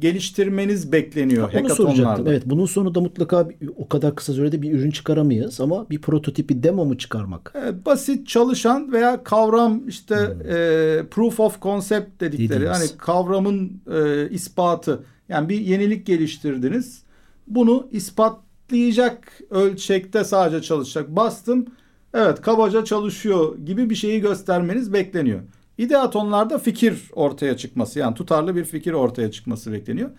geliştirmeniz 0.00 0.92
bekleniyor 0.92 1.52
ha, 1.52 1.60
Onu 1.60 1.68
soracaktım. 1.68 2.26
Evet, 2.28 2.42
bunun 2.46 2.66
sonunda 2.66 3.00
mutlaka 3.00 3.48
o 3.76 3.88
kadar 3.88 4.14
kısa 4.14 4.32
sürede 4.32 4.62
bir 4.62 4.72
ürün 4.72 4.90
çıkaramayız 4.90 5.60
ama 5.60 5.90
bir 5.90 6.00
prototipi 6.00 6.62
demo 6.62 6.84
mu 6.84 6.98
çıkarmak? 6.98 7.52
Evet, 7.54 7.86
basit 7.86 8.28
çalışan 8.28 8.92
veya 8.92 9.24
kavram 9.24 9.88
işte 9.88 10.16
hmm. 10.16 10.50
e, 10.50 11.06
proof 11.10 11.40
of 11.40 11.62
concept 11.62 12.20
dedikleri 12.20 12.50
Dediğimiz. 12.50 12.78
hani 12.78 12.98
kavramın 12.98 13.80
e, 13.92 14.30
ispatı 14.30 15.04
yani 15.28 15.48
bir 15.48 15.60
yenilik 15.60 16.06
geliştirdiniz. 16.06 17.02
Bunu 17.46 17.88
ispatlayacak 17.90 19.40
ölçekte 19.50 20.24
sadece 20.24 20.62
çalışacak. 20.62 21.16
Bastım 21.16 21.66
evet 22.14 22.40
kabaca 22.40 22.84
çalışıyor 22.84 23.58
gibi 23.58 23.90
bir 23.90 23.94
şeyi 23.94 24.20
göstermeniz 24.20 24.92
bekleniyor. 24.92 25.40
İdeatonlarda 25.78 26.58
fikir 26.58 27.02
ortaya 27.12 27.56
çıkması 27.56 27.98
yani 27.98 28.14
tutarlı 28.14 28.56
bir 28.56 28.64
fikir 28.64 28.92
ortaya 28.92 29.30
çıkması 29.30 29.72
bekleniyor. 29.72 30.10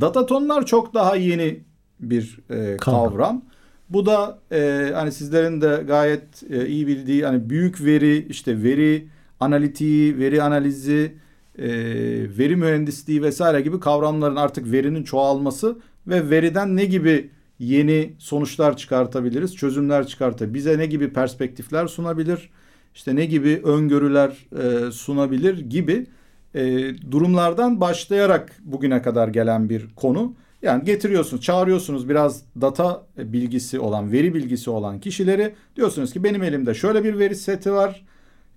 Datatonlar 0.00 0.66
çok 0.66 0.94
daha 0.94 1.16
yeni 1.16 1.60
bir 2.00 2.38
e, 2.50 2.76
kavram. 2.76 3.42
Bu 3.90 4.06
da 4.06 4.38
e, 4.52 4.90
hani 4.94 5.12
sizlerin 5.12 5.60
de 5.60 5.84
gayet 5.86 6.42
e, 6.50 6.66
iyi 6.66 6.86
bildiği 6.86 7.26
hani 7.26 7.50
büyük 7.50 7.84
veri 7.84 8.26
işte 8.28 8.62
veri 8.62 9.08
analitiği, 9.40 10.18
veri 10.18 10.42
analizi, 10.42 11.14
e, 11.58 11.68
veri 12.38 12.56
mühendisliği 12.56 13.22
vesaire 13.22 13.60
gibi 13.60 13.80
kavramların 13.80 14.36
artık 14.36 14.72
verinin 14.72 15.02
çoğalması 15.02 15.78
ve 16.06 16.30
veriden 16.30 16.76
ne 16.76 16.84
gibi 16.84 17.30
yeni 17.58 18.12
sonuçlar 18.18 18.76
çıkartabiliriz, 18.76 19.56
çözümler 19.56 20.06
çıkartabilir, 20.06 20.54
bize 20.54 20.78
ne 20.78 20.86
gibi 20.86 21.12
perspektifler 21.12 21.86
sunabilir, 21.86 22.50
işte 22.98 23.16
ne 23.16 23.26
gibi 23.26 23.60
öngörüler 23.64 24.46
e, 24.58 24.90
sunabilir 24.90 25.58
gibi 25.58 26.06
e, 26.54 26.62
durumlardan 27.10 27.80
başlayarak 27.80 28.56
bugüne 28.64 29.02
kadar 29.02 29.28
gelen 29.28 29.68
bir 29.68 29.86
konu. 29.96 30.34
Yani 30.62 30.84
getiriyorsunuz, 30.84 31.42
çağırıyorsunuz 31.42 32.08
biraz 32.08 32.42
data 32.60 33.06
bilgisi 33.18 33.80
olan, 33.80 34.12
veri 34.12 34.34
bilgisi 34.34 34.70
olan 34.70 35.00
kişileri. 35.00 35.54
Diyorsunuz 35.76 36.12
ki 36.12 36.24
benim 36.24 36.42
elimde 36.42 36.74
şöyle 36.74 37.04
bir 37.04 37.18
veri 37.18 37.36
seti 37.36 37.72
var. 37.72 38.04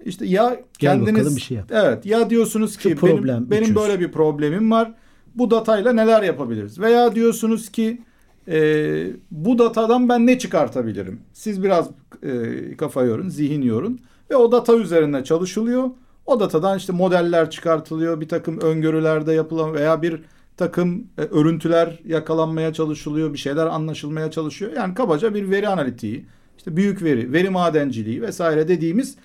İşte 0.05 0.25
ya 0.25 0.61
kendiniz 0.79 1.35
bir 1.35 1.41
şey 1.41 1.57
yap. 1.57 1.71
Evet, 1.71 2.05
ya 2.05 2.29
diyorsunuz 2.29 2.77
ki 2.77 2.95
Şu 2.99 3.07
benim 3.07 3.51
benim 3.51 3.75
böyle 3.75 3.99
bir 3.99 4.11
problemim 4.11 4.71
var. 4.71 4.93
Bu 5.35 5.51
datayla 5.51 5.93
neler 5.93 6.23
yapabiliriz? 6.23 6.79
Veya 6.79 7.15
diyorsunuz 7.15 7.69
ki 7.69 8.01
e, 8.47 9.07
bu 9.31 9.59
datadan 9.59 10.09
ben 10.09 10.27
ne 10.27 10.39
çıkartabilirim? 10.39 11.19
Siz 11.33 11.63
biraz 11.63 11.89
e, 12.23 12.75
kafa 12.77 13.03
yorun, 13.03 13.29
zihin 13.29 13.61
yorun. 13.61 13.99
Ve 14.31 14.35
o 14.35 14.51
data 14.51 14.75
üzerinde 14.75 15.23
çalışılıyor. 15.23 15.89
O 16.25 16.39
datadan 16.39 16.77
işte 16.77 16.93
modeller 16.93 17.49
çıkartılıyor. 17.49 18.21
Bir 18.21 18.27
takım 18.27 18.59
öngörülerde 18.59 19.33
yapılan 19.33 19.73
veya 19.73 20.01
bir 20.01 20.21
takım 20.57 21.07
e, 21.17 21.21
örüntüler 21.21 21.99
yakalanmaya 22.05 22.73
çalışılıyor. 22.73 23.33
Bir 23.33 23.37
şeyler 23.37 23.65
anlaşılmaya 23.65 24.31
çalışıyor. 24.31 24.71
Yani 24.75 24.93
kabaca 24.93 25.33
bir 25.33 25.51
veri 25.51 25.67
analitiği, 25.67 26.25
işte 26.57 26.77
büyük 26.77 27.03
veri, 27.03 27.33
veri 27.33 27.49
madenciliği 27.49 28.21
vesaire 28.21 28.67
dediğimiz 28.67 29.15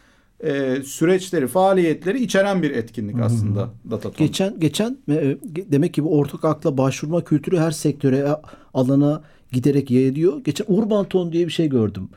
e, 0.40 0.82
süreçleri, 0.84 1.46
faaliyetleri 1.46 2.22
içeren 2.22 2.62
bir 2.62 2.70
etkinlik 2.70 3.20
aslında 3.20 3.64
hmm. 3.64 3.90
Dataton. 3.90 4.26
Geçen 4.26 4.60
geçen 4.60 4.98
e, 5.08 5.36
demek 5.52 5.94
ki 5.94 6.04
bu 6.04 6.18
ortak 6.18 6.44
akla 6.44 6.78
başvurma 6.78 7.24
kültürü 7.24 7.58
her 7.58 7.70
sektöre 7.70 8.16
e, 8.16 8.34
alana 8.74 9.22
giderek 9.52 9.90
yayılıyor. 9.90 10.44
Geçen 10.44 10.64
Urban 10.68 11.04
Ton 11.04 11.32
diye 11.32 11.46
bir 11.46 11.52
şey 11.52 11.68
gördüm 11.68 12.08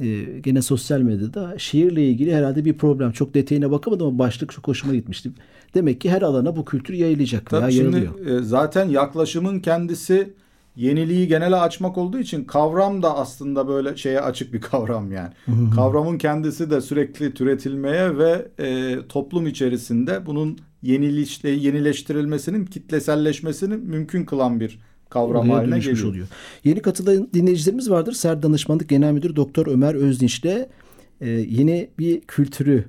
e, 0.00 0.38
gene 0.40 0.62
sosyal 0.62 1.00
medyada 1.00 1.58
şiirle 1.58 2.08
ilgili 2.08 2.34
herhalde 2.34 2.64
bir 2.64 2.78
problem. 2.78 3.12
Çok 3.12 3.34
detayına 3.34 3.70
bakamadım 3.70 4.06
ama 4.06 4.18
başlık 4.18 4.52
çok 4.52 4.68
hoşuma 4.68 4.94
gitmişti. 4.94 5.30
Demek 5.74 6.00
ki 6.00 6.10
her 6.10 6.22
alana 6.22 6.56
bu 6.56 6.64
kültür 6.64 6.94
yayılacak 6.94 7.50
Tabii 7.50 7.60
veya 7.60 7.70
şimdi, 7.70 7.96
yayılıyor. 7.96 8.40
E, 8.40 8.42
zaten 8.42 8.88
yaklaşımın 8.88 9.60
kendisi 9.60 10.34
yeniliği 10.76 11.28
genele 11.28 11.56
açmak 11.56 11.98
olduğu 11.98 12.18
için 12.18 12.44
kavram 12.44 13.02
da 13.02 13.16
aslında 13.16 13.68
böyle 13.68 13.96
şeye 13.96 14.20
açık 14.20 14.52
bir 14.52 14.60
kavram 14.70 15.12
yani. 15.12 15.30
Kavramın 15.74 16.18
kendisi 16.18 16.70
de 16.70 16.80
sürekli 16.80 17.34
türetilmeye 17.34 18.18
ve 18.18 18.48
e, 18.58 18.98
toplum 19.08 19.46
içerisinde 19.46 20.26
bunun 20.26 20.58
yenilişle 20.82 21.50
yenileştirilmesinin 21.50 22.64
kitleselleşmesini 22.64 23.76
mümkün 23.76 24.24
kılan 24.24 24.60
bir 24.60 24.78
kavram 25.10 25.50
Oraya 25.50 25.58
haline 25.58 25.78
geliyor. 25.78 26.08
oluyor. 26.08 26.26
Yeni 26.64 26.82
katılan 26.82 27.28
dinleyicilerimiz 27.34 27.90
vardır. 27.90 28.12
Ser 28.12 28.42
Danışmanlık 28.42 28.88
Genel 28.88 29.12
Müdürü 29.12 29.36
Doktor 29.36 29.66
Ömer 29.66 29.94
Özdinç'le 29.94 30.66
e, 31.20 31.28
yeni 31.30 31.88
bir 31.98 32.20
kültürü 32.20 32.84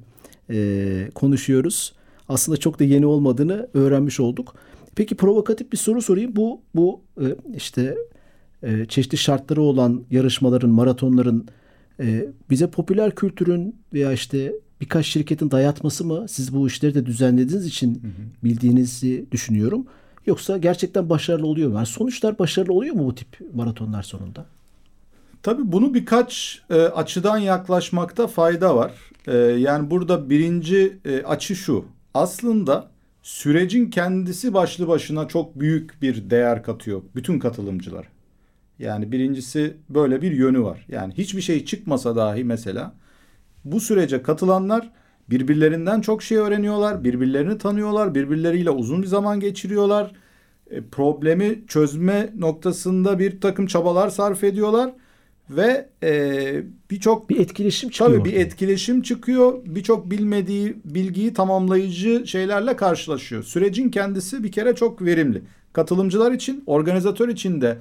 e, 0.50 1.10
konuşuyoruz. 1.16 1.94
Aslında 2.30 2.58
çok 2.58 2.80
da 2.80 2.84
yeni 2.84 3.06
olmadığını 3.06 3.68
öğrenmiş 3.74 4.20
olduk. 4.20 4.56
Peki 4.96 5.16
provokatif 5.16 5.72
bir 5.72 5.78
soru 5.78 6.02
sorayım. 6.02 6.36
Bu 6.36 6.62
bu 6.76 7.02
e, 7.22 7.26
işte 7.56 7.98
e, 8.64 8.86
çeşitli 8.86 9.18
şartları 9.18 9.62
olan 9.62 10.04
yarışmaların, 10.12 10.70
maratonların 10.70 11.48
e, 12.00 12.26
bize 12.50 12.68
popüler 12.68 13.16
kültürün 13.16 13.76
veya 13.94 14.14
işte 14.14 14.54
birkaç 14.82 15.06
şirketin 15.06 15.52
dayatması 15.52 16.06
mı? 16.06 16.26
Siz 16.30 16.54
bu 16.54 16.68
işleri 16.68 16.94
de 16.94 17.06
düzenlediğiniz 17.06 17.66
için 17.66 17.94
hı 17.96 18.08
hı. 18.08 18.44
bildiğinizi 18.44 19.26
düşünüyorum. 19.32 19.86
Yoksa 20.28 20.58
gerçekten 20.58 21.10
başarılı 21.10 21.48
oluyor 21.48 21.70
mu? 21.70 21.76
Yani 21.76 21.86
sonuçlar 21.86 22.40
başarılı 22.40 22.74
oluyor 22.74 22.96
mu 22.96 23.06
bu 23.06 23.16
tip 23.16 23.54
maratonlar 23.54 24.04
sonunda? 24.04 24.46
Tabii 25.44 25.72
bunu 25.72 25.94
birkaç 25.94 26.62
e, 26.70 26.76
açıdan 26.76 27.38
yaklaşmakta 27.38 28.28
fayda 28.28 28.76
var. 28.76 28.92
E, 29.28 29.38
yani 29.38 29.92
burada 29.92 30.30
birinci 30.30 30.98
e, 31.06 31.24
açı 31.24 31.56
şu. 31.56 31.86
Aslında 32.14 32.88
sürecin 33.24 33.90
kendisi 33.90 34.54
başlı 34.54 34.88
başına 34.88 35.28
çok 35.28 35.60
büyük 35.60 36.02
bir 36.02 36.30
değer 36.30 36.64
katıyor 36.64 37.02
bütün 37.16 37.40
katılımcılar. 37.40 38.08
Yani 38.80 39.12
birincisi 39.12 39.78
böyle 39.90 40.22
bir 40.22 40.32
yönü 40.32 40.62
var. 40.62 40.86
Yani 40.90 41.14
hiçbir 41.18 41.42
şey 41.42 41.66
çıkmasa 41.66 42.16
dahi 42.16 42.44
mesela 42.44 42.94
bu 43.66 43.80
sürece 43.80 44.22
katılanlar 44.22 44.92
birbirlerinden 45.30 46.02
çok 46.02 46.24
şey 46.24 46.38
öğreniyorlar, 46.38 47.04
birbirlerini 47.04 47.58
tanıyorlar, 47.58 48.16
birbirleriyle 48.16 48.70
uzun 48.70 49.02
bir 49.02 49.08
zaman 49.08 49.40
geçiriyorlar. 49.40 50.12
E, 50.70 50.82
problemi 50.82 51.68
çözme 51.68 52.30
noktasında 52.38 53.20
bir 53.20 53.42
takım 53.42 53.68
çabalar 53.68 54.10
sarf 54.10 54.44
ediyorlar 54.44 54.92
ve 55.50 55.90
e, 56.04 56.64
birçok 56.92 57.30
bir 57.30 57.40
etkileşim 57.40 57.90
çıkıyor. 57.90 58.20
Tabii 58.20 58.30
bir 58.30 58.36
etkileşim 58.40 59.02
çıkıyor. 59.02 59.54
Birçok 59.66 60.12
bilmediği 60.12 60.78
bilgiyi 60.86 61.34
tamamlayıcı 61.34 62.28
şeylerle 62.28 62.76
karşılaşıyor. 62.76 63.44
Sürecin 63.44 63.90
kendisi 63.90 64.44
bir 64.44 64.52
kere 64.52 64.76
çok 64.76 65.02
verimli. 65.02 65.42
Katılımcılar 65.74 66.32
için, 66.32 66.64
organizatör 66.66 67.30
için 67.30 67.62
de 67.62 67.78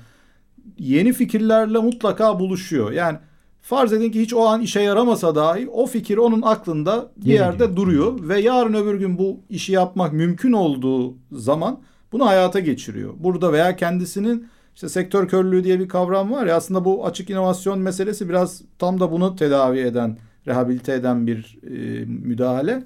yeni 0.78 1.12
fikirlerle 1.12 1.78
mutlaka 1.78 2.40
buluşuyor. 2.40 2.92
Yani 2.92 3.18
Farz 3.66 3.92
edin 3.92 4.10
ki 4.10 4.20
hiç 4.20 4.34
o 4.34 4.46
an 4.46 4.60
işe 4.60 4.80
yaramasa 4.80 5.34
dahi 5.34 5.68
o 5.68 5.86
fikir 5.86 6.16
onun 6.16 6.42
aklında 6.42 7.10
bir 7.16 7.26
Yeni 7.26 7.38
yerde 7.38 7.58
diyor. 7.58 7.76
duruyor 7.76 8.28
ve 8.28 8.40
yarın 8.40 8.74
öbür 8.74 8.94
gün 8.94 9.18
bu 9.18 9.40
işi 9.50 9.72
yapmak 9.72 10.12
mümkün 10.12 10.52
olduğu 10.52 11.14
zaman 11.32 11.80
bunu 12.12 12.26
hayata 12.26 12.60
geçiriyor. 12.60 13.14
Burada 13.18 13.52
veya 13.52 13.76
kendisinin 13.76 14.48
işte 14.74 14.88
sektör 14.88 15.28
körlüğü 15.28 15.64
diye 15.64 15.80
bir 15.80 15.88
kavram 15.88 16.32
var 16.32 16.46
ya 16.46 16.56
aslında 16.56 16.84
bu 16.84 17.06
açık 17.06 17.30
inovasyon 17.30 17.78
meselesi 17.78 18.28
biraz 18.28 18.62
tam 18.78 19.00
da 19.00 19.12
bunu 19.12 19.36
tedavi 19.36 19.78
eden, 19.78 20.18
rehabilite 20.46 20.92
eden 20.92 21.26
bir 21.26 21.58
e, 21.62 22.04
müdahale. 22.04 22.84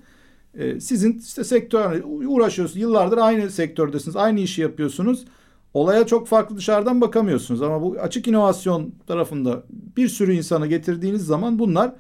E, 0.55 0.81
sizin 0.81 1.19
işte 1.19 1.45
sektör 1.45 2.03
uğraşıyorsunuz, 2.05 2.83
yıllardır 2.83 3.19
aynı 3.19 3.51
sektördesiniz, 3.51 4.17
aynı 4.17 4.41
işi 4.41 4.63
yapıyorsunuz 4.63 5.25
olaya 5.75 6.07
çok 6.07 6.29
farklı 6.29 6.57
dışarıdan 6.57 7.01
bakamıyorsunuz. 7.01 7.63
Ama 7.63 7.83
bu 7.83 7.97
açık 8.01 8.29
inovasyon 8.29 8.95
tarafında 9.07 9.63
bir 9.71 10.09
sürü 10.09 10.33
insanı 10.33 10.67
getirdiğiniz 10.67 11.27
zaman 11.27 11.59
bunlar 11.59 11.93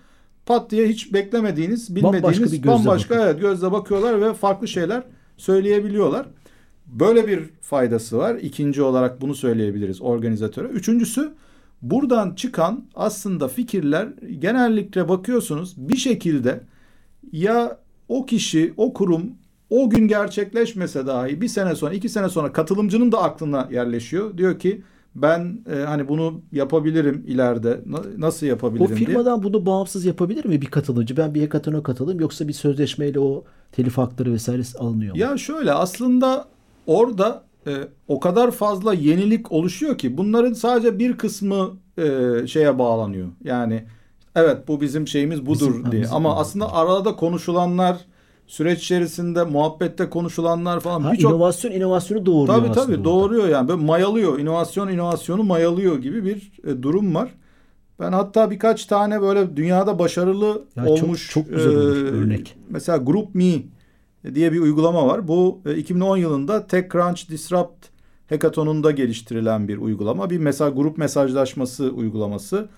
pat 0.47 0.71
diye 0.71 0.89
hiç 0.89 1.13
beklemediğiniz, 1.13 1.97
bilmediğiniz 1.97 2.23
bambaşka, 2.23 2.45
bir 2.45 2.51
gözle, 2.51 2.69
bambaşka 2.69 3.15
evet, 3.15 3.41
gözle 3.41 3.73
bakıyorlar 3.73 4.21
ve 4.21 4.35
farklı 4.35 4.69
şeyler 4.69 5.03
söyleyebiliyorlar. 5.37 6.27
Böyle 6.87 7.29
bir 7.29 7.51
faydası 7.61 8.19
var. 8.19 8.35
İkinci 8.35 8.83
olarak 8.83 9.21
bunu 9.21 9.35
söyleyebiliriz 9.35 10.03
organizatöre. 10.03 10.69
Üçüncüsü 10.69 11.33
buradan 11.83 12.35
çıkan 12.35 12.85
aslında 12.95 13.49
fikirler 13.49 14.09
genellikle 14.39 15.09
bakıyorsunuz 15.09 15.75
bir 15.77 15.97
şekilde 15.97 16.61
ya 17.33 17.79
o 18.09 18.27
kişi, 18.27 18.75
o 18.77 18.93
kurum 18.93 19.33
o 19.71 19.91
gün 19.91 20.09
gerçekleşmese 20.09 21.07
dahi 21.07 21.41
bir 21.41 21.49
sene 21.49 21.75
sonra, 21.75 21.95
iki 21.95 22.09
sene 22.09 22.29
sonra 22.29 22.53
katılımcının 22.53 23.13
da 23.13 23.23
aklına 23.23 23.69
yerleşiyor. 23.71 24.39
Diyor 24.39 24.59
ki 24.59 24.83
ben 25.15 25.59
e, 25.73 25.77
hani 25.77 26.09
bunu 26.09 26.41
yapabilirim 26.53 27.25
ileride. 27.27 27.81
Na, 27.87 28.03
nasıl 28.19 28.47
yapabilirim 28.47 28.93
O 28.93 28.97
firmadan 28.97 29.43
diye. 29.43 29.53
bunu 29.53 29.67
bağımsız 29.67 30.05
yapabilir 30.05 30.45
mi 30.45 30.61
bir 30.61 30.67
katılımcı? 30.67 31.17
Ben 31.17 31.35
bir 31.35 31.43
hekatona 31.43 31.83
katılayım 31.83 32.21
yoksa 32.21 32.49
bir 32.49 32.53
sözleşmeyle 32.53 33.21
o 33.21 33.45
telif 33.73 33.99
hakları 33.99 34.33
vesaire 34.33 34.63
alınıyor 34.79 35.15
mu? 35.15 35.21
Ya 35.21 35.37
şöyle 35.37 35.73
aslında 35.73 36.49
orada 36.87 37.45
e, 37.67 37.71
o 38.09 38.21
kadar 38.21 38.51
fazla 38.51 38.95
yenilik 38.95 39.53
oluşuyor 39.53 39.99
ki 39.99 40.17
bunların 40.17 40.53
sadece 40.53 40.99
bir 40.99 41.19
kısmı 41.19 41.71
e, 41.99 42.47
şeye 42.47 42.79
bağlanıyor. 42.79 43.29
Yani 43.45 43.85
evet 44.37 44.69
bu 44.69 44.81
bizim 44.81 45.09
şeyimiz 45.09 45.47
budur 45.47 45.69
bizim, 45.69 45.93
diye. 45.93 46.03
Bizim, 46.03 46.17
Ama 46.17 46.29
bizim. 46.29 46.41
aslında 46.41 46.73
arada 46.73 47.17
konuşulanlar 47.17 47.97
süreç 48.51 48.83
içerisinde 48.83 49.45
muhabbette 49.45 50.11
konuşulanlar 50.11 50.81
falan 50.81 51.13
birçok 51.13 51.31
inovasyon 51.31 51.73
inovasyonu 51.73 52.27
doğuruyor 52.27 52.59
tabii 52.59 52.73
tabii 52.73 52.93
burada. 52.93 53.05
doğuruyor 53.05 53.49
yani 53.49 53.69
böyle 53.69 53.83
mayalıyor 53.83 54.39
inovasyon 54.39 54.89
inovasyonu 54.89 55.43
mayalıyor 55.43 55.99
gibi 55.99 56.25
bir 56.25 56.53
e, 56.65 56.83
durum 56.83 57.15
var. 57.15 57.35
Ben 58.01 58.13
hatta 58.13 58.51
birkaç 58.51 58.87
tane 58.87 59.23
böyle 59.23 59.57
dünyada 59.57 59.99
başarılı 59.99 60.65
ya 60.77 60.87
olmuş 60.87 61.31
çok, 61.31 61.45
çok 61.45 61.55
güzel 61.55 61.73
e, 61.73 61.75
örnek. 61.75 62.57
Mesela 62.69 62.99
GroupMe 62.99 63.63
diye 64.35 64.53
bir 64.53 64.61
uygulama 64.61 65.07
var. 65.07 65.29
Bu 65.29 65.61
e, 65.67 65.77
2010 65.77 66.17
yılında 66.17 66.67
TechCrunch 66.67 67.29
Disrupt 67.31 67.87
Hackathon'unda 68.29 68.91
geliştirilen 68.91 69.69
bir 69.69 69.79
uygulama. 69.79 70.31
Bir 70.31 70.39
mesela 70.39 70.71
grup 70.71 70.99
mesajlaşması 70.99 71.91
uygulaması. 71.91 72.69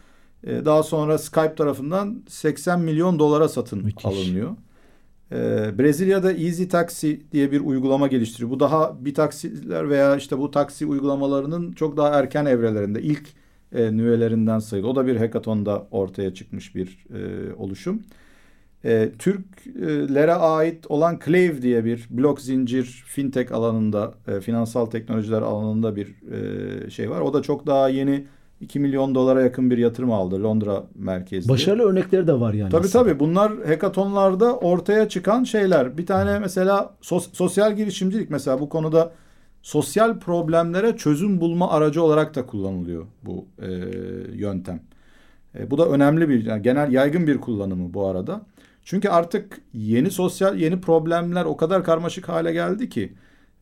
E, 0.45 0.65
daha 0.65 0.83
sonra 0.83 1.19
Skype 1.19 1.55
tarafından 1.55 2.23
80 2.29 2.81
milyon 2.81 3.19
dolara 3.19 3.49
satın 3.49 3.85
Müthiş. 3.85 4.05
alınıyor. 4.07 4.51
Ee, 5.33 5.79
Brezilya'da 5.79 6.33
Easy 6.33 6.65
Taxi 6.65 7.23
diye 7.33 7.53
bir 7.53 7.61
uygulama 7.61 8.07
geliştiriyor. 8.07 8.51
Bu 8.51 8.61
daha 8.61 9.05
bir 9.05 9.15
taksiler 9.15 9.91
veya 9.91 10.17
işte 10.17 10.39
bu 10.39 10.51
taksi 10.51 10.87
uygulamalarının 10.87 11.73
çok 11.73 11.97
daha 11.97 12.09
erken 12.09 12.45
evrelerinde 12.47 13.03
ilk 13.03 13.29
e, 13.73 13.97
nüvelerinden 13.97 14.59
sayılıyor. 14.59 14.93
O 14.93 14.97
da 14.97 15.07
bir 15.07 15.17
hackathonda 15.17 15.87
ortaya 15.91 16.35
çıkmış 16.35 16.75
bir 16.75 17.07
e, 17.15 17.53
oluşum. 17.55 18.03
E, 18.85 19.13
Türklere 19.19 20.35
ait 20.35 20.87
olan 20.91 21.19
Clave 21.25 21.63
diye 21.63 21.85
bir 21.85 22.07
blok 22.11 22.41
zincir 22.41 23.05
fintech 23.07 23.53
alanında, 23.53 24.15
e, 24.29 24.41
finansal 24.41 24.87
teknolojiler 24.87 25.43
alanında 25.43 25.97
bir 25.97 26.15
e, 26.87 26.91
şey 26.91 27.11
var. 27.11 27.21
O 27.21 27.35
da 27.35 27.43
çok 27.43 27.67
daha 27.67 27.89
yeni 27.89 28.25
2 28.63 28.81
milyon 28.81 29.15
dolara 29.15 29.43
yakın 29.43 29.71
bir 29.71 29.79
yatırım 29.79 30.13
aldı 30.13 30.43
Londra 30.43 30.85
merkezli. 30.95 31.49
Başarılı 31.49 31.83
örnekleri 31.83 32.27
de 32.27 32.41
var 32.41 32.55
yani. 32.55 32.71
Tabii 32.71 32.87
aslında. 32.87 33.05
tabii 33.05 33.21
bunlar 33.21 33.53
hekatonlarda 33.67 34.57
ortaya 34.57 35.09
çıkan 35.09 35.45
şeyler. 35.45 35.99
Bir 35.99 36.07
tane 36.07 36.39
mesela 36.39 36.95
sos, 37.01 37.29
sosyal 37.33 37.77
girişimcilik 37.77 38.31
mesela 38.31 38.61
bu 38.61 38.69
konuda 38.69 39.13
sosyal 39.63 40.19
problemlere 40.19 40.97
çözüm 40.97 41.41
bulma 41.41 41.71
aracı 41.71 42.03
olarak 42.03 42.35
da 42.35 42.47
kullanılıyor 42.47 43.07
bu 43.23 43.47
e, 43.63 43.69
yöntem. 44.33 44.81
E, 45.59 45.71
bu 45.71 45.79
da 45.79 45.89
önemli 45.89 46.29
bir 46.29 46.45
yani 46.45 46.63
genel 46.63 46.93
yaygın 46.93 47.27
bir 47.27 47.39
kullanımı 47.39 47.95
bu 47.95 48.07
arada. 48.07 48.43
Çünkü 48.85 49.09
artık 49.09 49.61
yeni 49.75 50.11
sosyal 50.11 50.59
yeni 50.59 50.81
problemler 50.81 51.45
o 51.45 51.57
kadar 51.57 51.85
karmaşık 51.85 52.29
hale 52.29 52.53
geldi 52.53 52.89
ki 52.89 53.13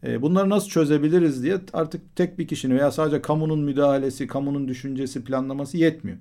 bunları 0.02 0.50
nasıl 0.50 0.68
çözebiliriz 0.68 1.42
diye 1.42 1.58
artık 1.72 2.16
tek 2.16 2.38
bir 2.38 2.48
kişinin 2.48 2.76
veya 2.76 2.90
sadece 2.90 3.22
kamunun 3.22 3.60
müdahalesi, 3.60 4.26
kamunun 4.26 4.68
düşüncesi, 4.68 5.24
planlaması 5.24 5.76
yetmiyor. 5.76 6.18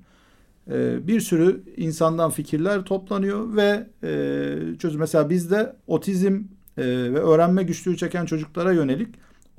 E, 0.71 1.07
bir 1.07 1.19
sürü 1.19 1.63
insandan 1.77 2.29
fikirler 2.29 2.83
toplanıyor 2.83 3.55
ve 3.55 3.87
e, 4.03 4.77
çözüm. 4.79 4.99
Mesela 4.99 5.29
bizde 5.29 5.75
otizm 5.87 6.43
ve 6.77 7.19
öğrenme 7.19 7.63
güçlüğü 7.63 7.97
çeken 7.97 8.25
çocuklara 8.25 8.71
yönelik 8.71 9.07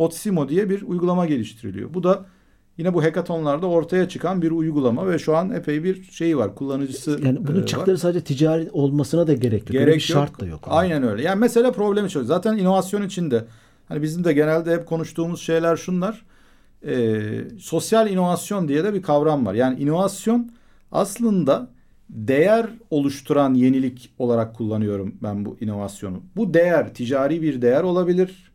Otsimo 0.01 0.49
diye 0.49 0.71
bir 0.71 0.83
uygulama 0.83 1.27
geliştiriliyor. 1.27 1.95
Bu 1.95 2.03
da 2.03 2.25
yine 2.79 2.95
bu 2.95 3.05
hackathonlarda 3.05 3.67
ortaya 3.67 4.09
çıkan 4.09 4.43
bir 4.43 4.51
uygulama 4.51 5.09
ve 5.09 5.19
şu 5.19 5.37
an 5.37 5.51
epey 5.51 5.85
bir 5.85 6.03
şeyi 6.03 6.37
var, 6.37 6.55
kullanıcısı 6.55 7.21
Yani 7.25 7.47
bunun 7.47 7.63
çıktıları 7.63 7.99
sadece 7.99 8.21
ticari 8.25 8.69
olmasına 8.73 9.27
da 9.27 9.33
gerek 9.33 9.61
yok. 9.61 9.69
Gerek 9.69 9.87
öyle 9.87 9.95
bir 9.95 10.01
şart 10.01 10.41
da 10.41 10.47
yok. 10.47 10.61
Aynen 10.67 11.03
öyle. 11.03 11.23
Yani 11.23 11.41
mesela 11.41 11.73
problemi 11.73 12.09
çözüyor. 12.09 12.27
Zaten 12.27 12.57
inovasyon 12.57 13.03
içinde 13.03 13.45
Hani 13.91 14.03
bizim 14.03 14.25
de 14.25 14.33
genelde 14.33 14.73
hep 14.73 14.87
konuştuğumuz 14.87 15.41
şeyler 15.41 15.77
şunlar. 15.77 16.23
E, 16.87 17.21
sosyal 17.59 18.11
inovasyon 18.11 18.69
diye 18.69 18.85
de 18.85 18.95
bir 18.95 19.03
kavram 19.03 19.47
var. 19.47 19.55
Yani 19.55 19.81
inovasyon 19.81 20.51
aslında 20.93 21.71
değer 22.11 22.67
oluşturan 22.91 23.55
yenilik 23.55 24.13
olarak 24.19 24.55
kullanıyorum 24.55 25.15
ben 25.23 25.45
bu 25.45 25.57
inovasyonu. 25.61 26.23
Bu 26.37 26.55
değer 26.55 26.95
ticari 26.95 27.43
bir 27.43 27.63
değer 27.63 27.83
olabilir. 27.83 28.53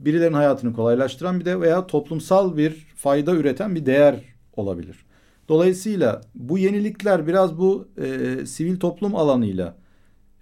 Birilerinin 0.00 0.36
hayatını 0.36 0.72
kolaylaştıran 0.72 1.40
bir 1.40 1.44
de 1.44 1.60
veya 1.60 1.86
toplumsal 1.86 2.56
bir 2.56 2.86
fayda 2.96 3.34
üreten 3.34 3.74
bir 3.74 3.86
değer 3.86 4.24
olabilir. 4.56 5.06
Dolayısıyla 5.48 6.20
bu 6.34 6.58
yenilikler 6.58 7.26
biraz 7.26 7.58
bu 7.58 7.88
e, 8.02 8.46
sivil 8.46 8.80
toplum 8.80 9.16
alanıyla 9.16 9.76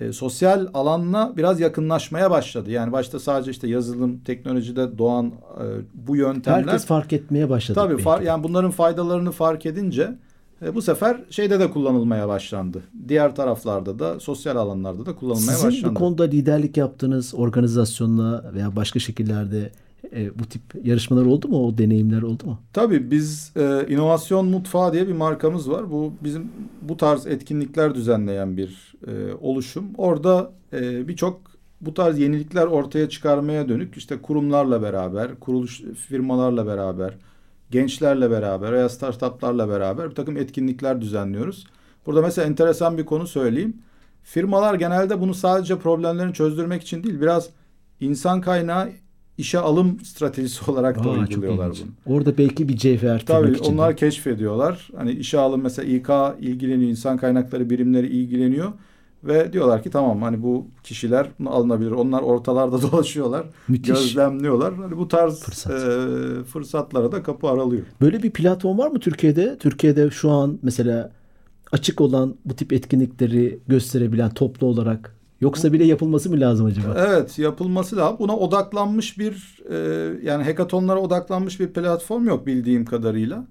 e, 0.00 0.12
sosyal 0.12 0.66
alanla 0.74 1.32
biraz 1.36 1.60
yakınlaşmaya 1.60 2.30
başladı. 2.30 2.70
Yani 2.70 2.92
başta 2.92 3.20
sadece 3.20 3.50
işte 3.50 3.68
yazılım, 3.68 4.18
teknolojide 4.18 4.98
doğan 4.98 5.26
e, 5.26 5.32
bu 5.94 6.16
yöntemler. 6.16 6.58
Herkes 6.58 6.86
fark 6.86 7.12
etmeye 7.12 7.50
başladı. 7.50 7.80
Tabii 7.80 7.98
far, 7.98 8.20
yani 8.20 8.42
bunların 8.42 8.70
faydalarını 8.70 9.32
fark 9.32 9.66
edince 9.66 10.14
e, 10.62 10.74
bu 10.74 10.82
sefer 10.82 11.20
şeyde 11.30 11.60
de 11.60 11.70
kullanılmaya 11.70 12.28
başlandı. 12.28 12.82
Diğer 13.08 13.36
taraflarda 13.36 13.98
da 13.98 14.20
sosyal 14.20 14.56
alanlarda 14.56 15.06
da 15.06 15.14
kullanılmaya 15.16 15.40
Sizin 15.40 15.56
başlandı. 15.56 15.74
Sizin 15.74 15.94
bu 15.94 15.98
konuda 15.98 16.24
liderlik 16.24 16.76
yaptığınız 16.76 17.34
organizasyonla 17.34 18.50
veya 18.54 18.76
başka 18.76 18.98
şekillerde 18.98 19.70
e, 20.12 20.38
bu 20.38 20.44
tip 20.44 20.62
yarışmalar 20.84 21.26
oldu 21.26 21.48
mu? 21.48 21.66
O 21.66 21.78
deneyimler 21.78 22.22
oldu 22.22 22.46
mu? 22.46 22.58
Tabii 22.72 23.10
biz 23.10 23.52
e, 23.56 23.86
İnovasyon 23.88 24.46
Mutfağı 24.46 24.92
diye 24.92 25.08
bir 25.08 25.12
markamız 25.12 25.70
var. 25.70 25.90
Bu 25.90 26.12
bizim 26.24 26.50
bu 26.82 26.96
tarz 26.96 27.26
etkinlikler 27.26 27.94
düzenleyen 27.94 28.56
bir 28.56 28.94
e, 29.06 29.34
oluşum. 29.40 29.84
Orada 29.98 30.52
e, 30.72 31.08
birçok 31.08 31.40
bu 31.80 31.94
tarz 31.94 32.18
yenilikler 32.18 32.66
ortaya 32.66 33.08
çıkarmaya 33.08 33.68
dönük 33.68 33.96
işte 33.96 34.22
kurumlarla 34.22 34.82
beraber, 34.82 35.40
kuruluş 35.40 35.80
firmalarla 35.80 36.66
beraber, 36.66 37.14
gençlerle 37.70 38.30
beraber 38.30 38.72
veya 38.72 38.88
startuplarla 38.88 39.68
beraber 39.68 40.10
bir 40.10 40.14
takım 40.14 40.36
etkinlikler 40.36 41.00
düzenliyoruz. 41.00 41.66
Burada 42.06 42.22
mesela 42.22 42.48
enteresan 42.48 42.98
bir 42.98 43.04
konu 43.04 43.26
söyleyeyim. 43.26 43.76
Firmalar 44.22 44.74
genelde 44.74 45.20
bunu 45.20 45.34
sadece 45.34 45.78
problemlerini 45.78 46.34
çözdürmek 46.34 46.82
için 46.82 47.02
değil, 47.02 47.20
biraz 47.20 47.48
insan 48.00 48.40
kaynağı 48.40 48.88
işe 49.38 49.58
alım 49.58 50.00
stratejisi 50.00 50.70
olarak 50.70 51.04
da 51.04 51.08
Aa, 51.10 51.12
uyguluyorlar 51.12 51.70
bunu. 51.70 52.14
Orada 52.16 52.38
belki 52.38 52.68
bir 52.68 52.76
cevher 52.76 53.24
Tabii 53.26 53.50
için 53.52 53.72
onlar 53.74 53.90
de. 53.92 53.96
keşfediyorlar. 53.96 54.88
Hani 54.96 55.10
işe 55.12 55.38
alım 55.38 55.60
mesela 55.62 55.88
İK 55.88 56.08
ilgileniyor, 56.40 56.90
insan 56.90 57.16
kaynakları 57.16 57.70
birimleri 57.70 58.06
ilgileniyor 58.06 58.72
ve 59.24 59.52
diyorlar 59.52 59.82
ki 59.82 59.90
tamam 59.90 60.22
hani 60.22 60.42
bu 60.42 60.66
kişiler 60.84 61.28
alınabilir. 61.46 61.90
Onlar 61.90 62.22
ortalarda 62.22 62.82
dolaşıyorlar, 62.92 63.46
Müthiş. 63.68 63.88
gözlemliyorlar. 63.88 64.74
Hani 64.74 64.96
bu 64.96 65.08
tarz 65.08 65.40
Fırsat. 65.40 65.72
e, 65.72 66.44
fırsatlara 66.44 67.12
da 67.12 67.22
kapı 67.22 67.48
aralıyor. 67.48 67.82
Böyle 68.00 68.22
bir 68.22 68.30
platform 68.30 68.78
var 68.78 68.90
mı 68.90 69.00
Türkiye'de? 69.00 69.56
Türkiye'de 69.58 70.10
şu 70.10 70.30
an 70.30 70.58
mesela 70.62 71.12
açık 71.72 72.00
olan 72.00 72.34
bu 72.44 72.56
tip 72.56 72.72
etkinlikleri 72.72 73.58
gösterebilen 73.68 74.30
toplu 74.30 74.66
olarak 74.66 75.15
Yoksa 75.40 75.72
bile 75.72 75.84
yapılması 75.84 76.30
mı 76.30 76.40
lazım 76.40 76.66
acaba? 76.66 76.94
Evet 77.08 77.38
yapılması 77.38 77.96
lazım. 77.96 78.16
Buna 78.18 78.36
odaklanmış 78.36 79.18
bir 79.18 79.62
e, 79.70 79.76
yani 80.22 80.44
hekatonlara 80.44 81.00
odaklanmış 81.00 81.60
bir 81.60 81.72
platform 81.72 82.26
yok 82.26 82.46
bildiğim 82.46 82.84
kadarıyla. 82.84 83.46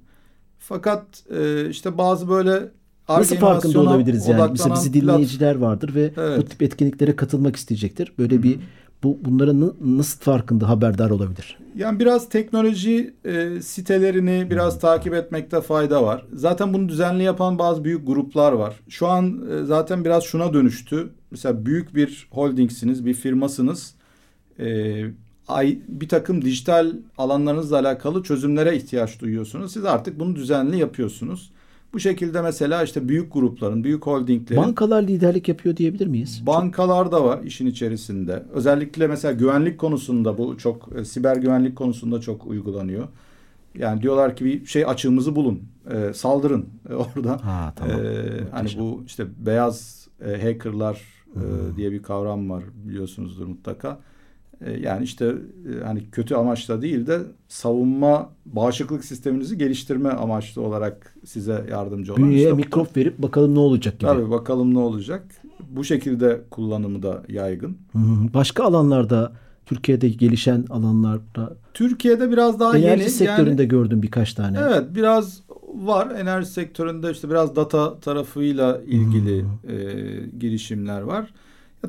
Fakat 0.60 1.06
e, 1.38 1.70
işte 1.70 1.98
bazı 1.98 2.30
böyle 2.30 2.72
Nasıl 3.10 3.36
farkında 3.36 3.80
olabiliriz 3.80 4.28
yani? 4.28 4.52
Mesela 4.52 4.76
bizi 4.76 4.94
dinleyiciler 4.94 5.56
vardır 5.56 5.96
ve 5.96 6.14
evet. 6.18 6.38
bu 6.38 6.46
tip 6.46 6.62
etkinliklere 6.62 7.16
katılmak 7.16 7.56
isteyecektir. 7.56 8.14
Böyle 8.18 8.36
Hı-hı. 8.36 8.44
bir 8.44 8.60
bu 9.06 9.18
bunların 9.22 9.74
nasıl 9.82 10.20
farkında 10.20 10.70
haberdar 10.70 11.10
olabilir? 11.10 11.58
Yani 11.76 12.00
biraz 12.00 12.30
teknoloji 12.30 13.14
e, 13.26 13.62
sitelerini 13.62 14.48
biraz 14.50 14.74
hmm. 14.74 14.80
takip 14.80 15.14
etmekte 15.14 15.62
fayda 15.62 16.04
var. 16.04 16.26
Zaten 16.34 16.74
bunu 16.74 16.90
düzenli 16.90 17.24
yapan 17.24 17.60
bazı 17.60 17.84
büyük 17.84 18.08
gruplar 18.08 18.52
var. 18.52 18.80
Şu 18.90 19.08
an 19.08 19.50
e, 19.52 19.66
zaten 19.66 20.06
biraz 20.06 20.24
şuna 20.24 20.54
dönüştü. 20.54 21.10
Mesela 21.32 21.66
büyük 21.66 21.96
bir 21.96 22.28
holdingsiniz, 22.32 23.06
bir 23.06 23.14
firmasınız. 23.14 23.96
E, 24.60 25.04
ay, 25.48 25.80
bir 25.88 26.10
takım 26.10 26.42
dijital 26.42 26.94
alanlarınızla 27.18 27.80
alakalı 27.80 28.24
çözümlere 28.24 28.78
ihtiyaç 28.78 29.20
duyuyorsunuz. 29.20 29.74
Siz 29.74 29.86
artık 29.86 30.20
bunu 30.20 30.36
düzenli 30.36 30.78
yapıyorsunuz. 30.78 31.52
Bu 31.96 32.00
şekilde 32.00 32.42
mesela 32.42 32.84
işte 32.84 33.10
büyük 33.10 33.34
grupların, 33.34 33.84
büyük 33.84 34.06
holdinglerin... 34.06 34.62
Bankalar 34.62 35.04
liderlik 35.04 35.48
yapıyor 35.48 35.78
diyebilir 35.78 36.08
miyiz? 36.08 36.44
Bankalar 36.46 37.12
da 37.12 37.24
var 37.24 37.44
işin 37.44 37.66
içerisinde. 37.66 38.44
Özellikle 38.54 39.08
mesela 39.08 39.32
güvenlik 39.32 39.78
konusunda 39.78 40.38
bu 40.38 40.58
çok, 40.58 40.90
e, 40.96 41.06
siber 41.06 41.36
güvenlik 41.36 41.76
konusunda 41.76 42.22
çok 42.22 42.48
uygulanıyor. 42.48 43.08
Yani 43.78 44.02
diyorlar 44.02 44.36
ki 44.36 44.46
bir 44.46 44.66
şey 44.66 44.86
açığımızı 44.86 45.36
bulun, 45.36 45.64
e, 45.92 46.14
saldırın 46.14 46.66
e, 46.90 46.94
orada. 47.16 47.46
Ha, 47.46 47.74
tamam. 47.76 48.06
E, 48.06 48.24
hani 48.52 48.70
bu 48.80 49.04
işte 49.08 49.26
beyaz 49.46 50.08
e, 50.26 50.42
hackerlar 50.42 51.02
e, 51.36 51.42
diye 51.78 51.92
bir 51.92 52.04
kavram 52.04 52.50
var 52.50 52.64
biliyorsunuzdur 52.86 53.46
mutlaka. 53.46 54.00
E, 54.66 54.72
yani 54.72 55.04
işte 55.04 55.26
e, 55.26 55.84
hani 55.84 56.04
kötü 56.12 56.36
amaçla 56.36 56.82
değil 56.82 57.08
de 57.08 57.20
savunma 57.48 58.30
bağışıklık 58.46 59.06
sisteminizi 59.06 59.58
geliştirme 59.58 60.10
amaçlı 60.10 60.62
olarak 60.62 61.16
size 61.26 61.66
yardımcı 61.72 62.14
olan. 62.14 62.24
Bünyeye 62.24 62.44
işte 62.44 62.56
mikrop 62.56 62.98
verip 62.98 63.18
bakalım 63.18 63.56
ne 63.56 63.60
olacak 63.60 64.00
gibi. 64.00 64.10
Tabii 64.10 64.30
bakalım 64.30 64.74
ne 64.74 64.80
olacak. 64.80 65.26
Bu 65.70 65.84
şekilde 65.84 66.42
kullanımı 66.50 67.04
da 67.04 67.24
yaygın. 67.28 67.78
Başka 68.34 68.64
alanlarda 68.64 69.34
Türkiye'de 69.66 70.10
gelişen 70.10 70.66
alanlarda 70.70 71.54
Türkiye'de 71.74 72.32
biraz 72.32 72.60
daha 72.60 72.78
enerji 72.78 73.02
yeni. 73.02 73.10
sektöründe 73.10 73.62
yani, 73.62 73.70
gördüm 73.70 74.02
birkaç 74.02 74.34
tane. 74.34 74.60
evet 74.60 74.84
biraz 74.96 75.42
var. 75.74 76.12
Enerji 76.12 76.50
sektöründe 76.50 77.12
işte 77.12 77.30
biraz 77.30 77.56
data 77.56 78.00
tarafıyla 78.00 78.82
ilgili 78.88 79.46
e, 79.68 79.76
girişimler 80.40 81.02
var. 81.02 81.34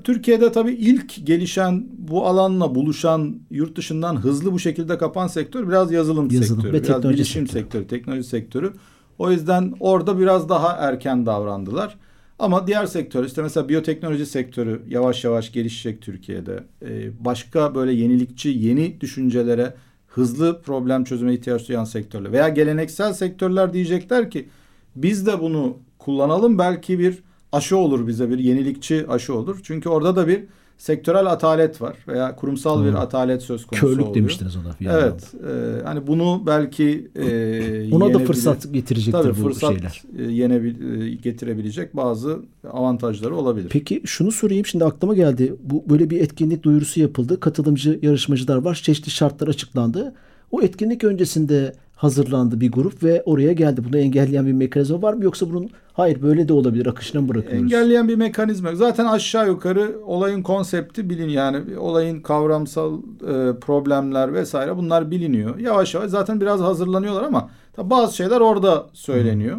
Türkiye'de 0.03 0.53
tabii 0.53 0.73
ilk 0.73 1.27
gelişen 1.27 1.87
bu 1.99 2.27
alanla 2.27 2.75
buluşan 2.75 3.41
yurt 3.51 3.77
dışından 3.77 4.17
hızlı 4.17 4.53
bu 4.53 4.59
şekilde 4.59 4.99
kapan 4.99 5.27
sektör 5.27 5.69
biraz 5.69 5.93
yazılım, 5.93 6.31
Yazılım 6.31 6.63
sektörü, 6.63 6.73
ve 6.73 6.85
biraz 6.85 7.03
bilişim 7.03 7.47
sektörü. 7.47 7.63
sektörü, 7.63 7.87
teknoloji 7.87 8.25
sektörü. 8.25 8.73
O 9.19 9.31
yüzden 9.31 9.75
orada 9.81 10.19
biraz 10.19 10.49
daha 10.49 10.73
erken 10.73 11.27
davrandılar. 11.27 11.97
Ama 12.39 12.67
diğer 12.67 12.87
sektör 12.87 13.25
işte 13.25 13.43
mesela 13.43 13.69
biyoteknoloji 13.69 14.27
sektörü 14.27 14.83
yavaş 14.89 15.25
yavaş 15.25 15.53
gelişecek 15.53 16.03
Türkiye'de. 16.03 16.65
Ee, 16.83 17.25
başka 17.25 17.75
böyle 17.75 17.93
yenilikçi, 17.93 18.49
yeni 18.49 19.01
düşüncelere 19.01 19.75
hızlı 20.07 20.63
problem 20.63 21.05
çözüme 21.05 21.35
ihtiyaç 21.35 21.69
duyan 21.69 21.85
sektörler 21.85 22.33
veya 22.33 22.49
geleneksel 22.49 23.13
sektörler 23.13 23.73
diyecekler 23.73 24.31
ki 24.31 24.49
biz 24.97 25.27
de 25.27 25.41
bunu 25.41 25.77
kullanalım 25.99 26.59
belki 26.59 26.99
bir 26.99 27.26
aşı 27.53 27.77
olur 27.77 28.07
bize 28.07 28.31
bir 28.31 28.39
yenilikçi 28.39 29.05
aşı 29.09 29.35
olur. 29.35 29.61
Çünkü 29.63 29.89
orada 29.89 30.17
da 30.17 30.29
bir 30.29 30.45
sektörel 30.79 31.27
atalet 31.27 31.83
var 31.83 31.97
veya 32.09 32.37
kurumsal 32.37 32.85
bir 32.85 32.93
Hı. 32.93 32.99
atalet 32.99 33.43
söz 33.43 33.67
konusu 33.67 33.87
Körlük 33.87 34.01
oluyor. 34.01 34.15
demiştiniz 34.15 34.57
ona. 34.57 34.75
bir 34.81 34.87
anlamda. 34.87 35.07
Evet. 35.07 35.35
e, 35.81 35.85
hani 35.85 36.07
bunu 36.07 36.43
belki 36.47 37.11
e, 37.17 37.93
Ona 37.95 38.15
da 38.15 38.19
fırsat 38.19 38.73
getirecektir 38.73 39.23
Tabii 39.23 39.31
bu 39.31 39.49
fırsat 39.49 39.73
şeyler. 39.73 40.03
e, 40.19 40.33
yenebil, 40.33 41.03
e, 41.03 41.15
getirebilecek 41.15 41.97
bazı 41.97 42.39
avantajları 42.73 43.37
olabilir. 43.37 43.69
Peki 43.71 44.03
şunu 44.05 44.33
sorayım 44.33 44.67
şimdi 44.67 44.85
aklıma 44.85 45.15
geldi. 45.15 45.55
Bu 45.65 45.85
böyle 45.91 46.11
bir 46.11 46.21
etkinlik 46.21 46.63
duyurusu 46.63 47.01
yapıldı. 47.01 47.41
Katılımcı 47.41 47.99
yarışmacılar 48.03 48.57
var. 48.57 48.81
Çeşitli 48.85 49.11
şartlar 49.11 49.49
açıklandı. 49.49 50.15
O 50.51 50.63
etkinlik 50.63 51.05
öncesinde 51.05 51.73
hazırlandı 51.97 52.61
bir 52.61 52.73
grup 52.73 53.03
ve 53.03 53.23
oraya 53.27 53.53
geldi. 53.53 53.85
Bunu 53.89 53.99
engelleyen 53.99 54.47
bir 54.47 54.53
mekanizma 54.53 55.03
var 55.03 55.15
mı 55.15 55.25
yoksa 55.25 55.51
bunun 55.51 55.71
hayır 55.93 56.23
böyle 56.23 56.49
de 56.49 56.53
olabilir 56.53 56.87
akışına 56.87 57.21
mı 57.21 57.29
bırakıyoruz? 57.29 57.63
Engelleyen 57.63 58.09
bir 58.09 58.17
mekanizma. 58.17 58.69
yok. 58.69 58.79
Zaten 58.79 59.05
aşağı 59.05 59.49
yukarı 59.49 59.97
olayın 60.07 60.43
konsepti 60.43 61.11
bilin 61.11 61.29
yani 61.29 61.79
olayın 61.79 62.21
kavramsal 62.21 62.99
e, 62.99 63.61
problemler 63.61 64.35
vesaire 64.35 64.77
bunlar 64.77 65.11
biliniyor. 65.11 65.59
Yavaş 65.59 65.95
yavaş 65.95 66.11
zaten 66.11 66.41
biraz 66.41 66.61
hazırlanıyorlar 66.61 67.23
ama 67.23 67.51
tabii 67.73 67.91
bazı 67.91 68.17
şeyler 68.17 68.41
orada 68.41 68.87
söyleniyor. 68.93 69.57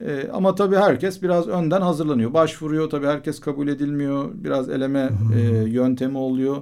E, 0.00 0.28
ama 0.32 0.54
tabii 0.54 0.76
herkes 0.76 1.22
biraz 1.22 1.48
önden 1.48 1.80
hazırlanıyor. 1.80 2.34
Başvuruyor 2.34 2.90
tabii 2.90 3.06
herkes 3.06 3.40
kabul 3.40 3.68
edilmiyor. 3.68 4.30
Biraz 4.34 4.68
eleme 4.68 5.10
e, 5.34 5.40
yöntemi 5.68 6.18
oluyor. 6.18 6.56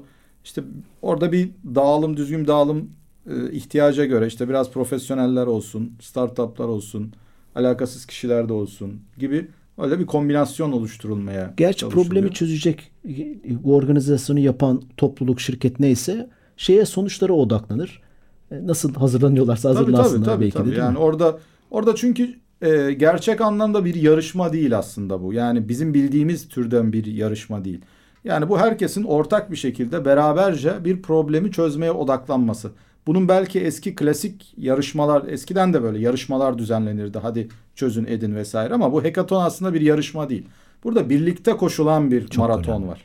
İşte 0.44 0.62
orada 1.03 1.33
bir 1.33 1.51
dağılım 1.75 2.16
düzgün 2.16 2.46
dağılım 2.46 2.90
e, 3.26 3.52
ihtiyaca 3.52 4.04
göre 4.04 4.26
işte 4.26 4.48
biraz 4.48 4.70
profesyoneller 4.70 5.46
olsun, 5.46 5.92
startuplar 6.00 6.64
olsun, 6.64 7.12
alakasız 7.54 8.06
kişiler 8.06 8.48
de 8.48 8.52
olsun 8.52 9.00
gibi 9.18 9.48
öyle 9.78 9.98
bir 9.98 10.06
kombinasyon 10.06 10.72
oluşturulmaya 10.72 11.54
Gerçi 11.56 11.88
problemi 11.88 12.33
çözecek 12.33 12.92
bu 13.50 13.74
organizasyonu 13.76 14.38
yapan 14.38 14.83
topluluk, 14.96 15.40
şirket 15.40 15.80
neyse 15.80 16.30
şeye 16.56 16.85
sonuçlara 16.85 17.33
odaklanır. 17.33 18.02
E, 18.50 18.66
Nasıl 18.66 18.94
hazırlanıyorlarsa 18.94 19.68
hazırlansınlar 19.68 20.24
tabii, 20.24 20.24
tabii, 20.24 20.40
belki 20.44 20.54
de 20.54 20.59
tabii. 20.59 20.70
değil 20.70 20.78
yani 20.78 20.92
mi? 20.92 20.98
orada 20.98 21.38
orada 21.70 21.94
çünkü 21.94 22.35
e, 22.62 22.92
gerçek 22.92 23.40
anlamda 23.40 23.85
bir 23.85 23.94
yarışma 23.94 24.52
değil 24.52 24.78
aslında 24.78 25.22
bu. 25.22 25.33
Yani 25.33 25.68
bizim 25.68 25.94
bildiğimiz 25.94 26.48
türden 26.48 26.92
bir 26.92 27.06
yarışma 27.06 27.64
değil. 27.64 27.80
Yani 28.24 28.48
bu 28.48 28.59
herkesin 28.59 29.04
ortak 29.04 29.50
bir 29.50 29.56
şekilde 29.56 30.04
beraberce 30.04 30.85
bir 30.85 31.02
problemi 31.02 31.52
çözmeye 31.52 31.92
odaklanması. 31.92 32.70
Bunun 33.06 33.28
belki 33.28 33.60
eski 33.60 33.94
klasik 33.94 34.54
yarışmalar 34.56 35.28
eskiden 35.28 35.72
de 35.74 35.82
böyle 35.82 35.98
yarışmalar 35.98 36.58
düzenlenirdi. 36.58 37.18
Hadi 37.18 37.48
çözün 37.74 38.04
edin 38.04 38.34
vesaire 38.34 38.74
ama 38.74 38.92
bu 38.92 39.04
hekaton 39.04 39.42
aslında 39.42 39.74
bir 39.74 39.80
yarışma 39.80 40.28
değil. 40.28 40.44
Burada 40.84 41.10
birlikte 41.10 41.52
koşulan 41.52 42.10
bir 42.10 42.26
Çok 42.28 42.38
maraton 42.48 42.72
önemli. 42.72 42.88
var. 42.88 43.00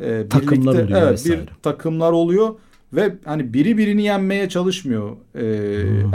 Ee, 0.00 0.28
Takımlar 0.28 0.74
birlikte- 0.74 0.84
oluyor 0.84 1.02
evet, 1.02 1.12
vesaire. 1.12 1.40
Bir 1.42 1.48
takımlar 1.62 2.12
oluyor 2.12 2.54
ve 2.92 3.14
hani 3.24 3.54
biri 3.54 3.78
birini 3.78 4.02
yenmeye 4.02 4.48
çalışmıyor. 4.48 5.10
Ee, 5.34 5.42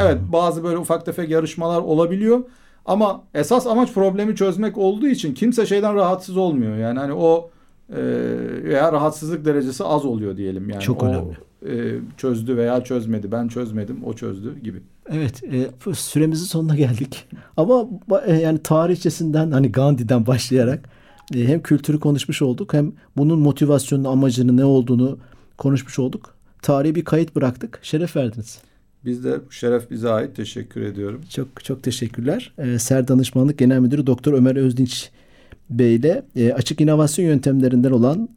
Evet 0.02 0.18
bazı 0.34 0.64
böyle 0.64 0.78
ufak 0.78 1.06
tefek 1.06 1.30
yarışmalar 1.30 1.82
olabiliyor 1.82 2.40
ama 2.86 3.24
esas 3.34 3.68
amaç 3.68 3.94
problemi 3.94 4.36
çözmek 4.36 4.78
olduğu 4.78 5.08
için 5.08 5.34
kimse 5.34 5.66
şeyden 5.66 5.96
rahatsız 5.96 6.38
olmuyor. 6.38 6.78
Yani 6.78 7.00
hani 7.00 7.14
o 7.14 7.50
e, 7.90 7.98
veya 8.64 8.94
rahatsızlık 8.94 9.46
derecesi 9.46 9.84
az 9.84 10.06
oluyor 10.06 10.38
diyelim. 10.38 10.70
Yani 10.70 10.82
Çok 10.82 11.04
o, 11.04 11.06
önemli. 11.06 11.38
E, 11.68 11.96
çözdü 12.18 12.58
veya 12.58 12.84
çözmedi. 12.84 13.32
Ben 13.32 13.48
çözmedim, 13.48 14.04
o 14.06 14.14
çözdü 14.14 14.60
gibi. 14.60 14.82
Evet, 15.10 15.44
e, 15.44 15.94
süremizin 15.94 16.46
sonuna 16.46 16.76
geldik. 16.76 17.28
Ama 17.58 17.88
e, 18.26 18.34
yani 18.34 18.60
tarihçesinden 18.64 19.52
hani 19.52 19.72
Gandhi'den 19.72 20.28
başlayarak 20.28 20.90
e, 21.36 21.48
hem 21.48 21.62
kültürü 21.62 22.00
konuşmuş 22.00 22.42
olduk 22.42 22.74
hem 22.74 22.92
bunun 23.18 23.40
motivasyonunu, 23.40 24.10
amacını 24.10 24.58
ne 24.58 24.66
olduğunu 24.66 25.18
konuşmuş 25.58 26.00
olduk. 26.00 26.36
Tarihi 26.62 26.96
bir 26.96 27.06
kayıt 27.06 27.36
bıraktık. 27.36 27.80
Şeref 27.82 28.16
verdiniz. 28.16 28.62
Biz 29.06 29.24
de 29.24 29.40
şeref 29.50 29.92
bize 29.92 30.10
ait. 30.10 30.36
Teşekkür 30.36 30.82
ediyorum. 30.82 31.22
Çok 31.30 31.64
çok 31.64 31.84
teşekkürler. 31.84 32.54
Ee, 32.58 32.80
SER 32.80 33.08
Danışmanlık 33.08 33.58
Genel 33.58 33.80
Müdürü 33.80 34.08
Doktor 34.08 34.34
Ömer 34.34 34.56
Özdinç 34.56 35.10
Bey 35.70 35.96
ile 35.96 36.24
e, 36.36 36.54
açık 36.54 36.82
inovasyon 36.82 37.26
yöntemlerinden 37.26 37.92
olan 37.92 38.30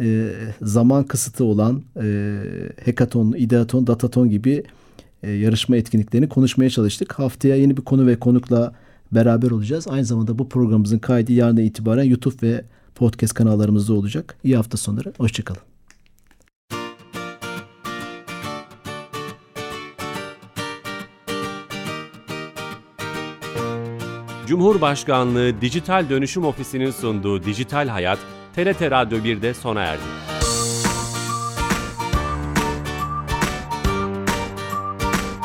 e, 0.00 0.30
zaman 0.62 1.04
kısıtı 1.04 1.44
olan 1.44 1.82
e, 2.02 2.40
hackathon, 2.84 3.32
ideaton, 3.32 3.86
dataton 3.86 4.30
gibi 4.30 4.64
e, 5.22 5.30
yarışma 5.30 5.76
etkinliklerini 5.76 6.28
konuşmaya 6.28 6.70
çalıştık. 6.70 7.12
Haftaya 7.12 7.56
yeni 7.56 7.76
bir 7.76 7.82
konu 7.82 8.06
ve 8.06 8.18
konukla 8.18 8.72
beraber 9.12 9.50
olacağız. 9.50 9.86
Aynı 9.88 10.04
zamanda 10.04 10.38
bu 10.38 10.48
programımızın 10.48 10.98
kaydı 10.98 11.32
yarın 11.32 11.56
itibaren 11.56 12.04
YouTube 12.04 12.48
ve 12.48 12.64
podcast 12.94 13.34
kanallarımızda 13.34 13.94
olacak. 13.94 14.36
İyi 14.44 14.56
hafta 14.56 14.76
sonları. 14.76 15.12
Hoşçakalın. 15.18 15.60
Cumhurbaşkanlığı 24.46 25.60
Dijital 25.60 26.08
Dönüşüm 26.10 26.44
Ofisi'nin 26.44 26.90
sunduğu 26.90 27.44
Dijital 27.44 27.88
Hayat, 27.88 28.18
TRT 28.58 28.90
Radyo 28.90 29.18
1'de 29.18 29.54
sona 29.54 29.82
erdi. 29.82 30.37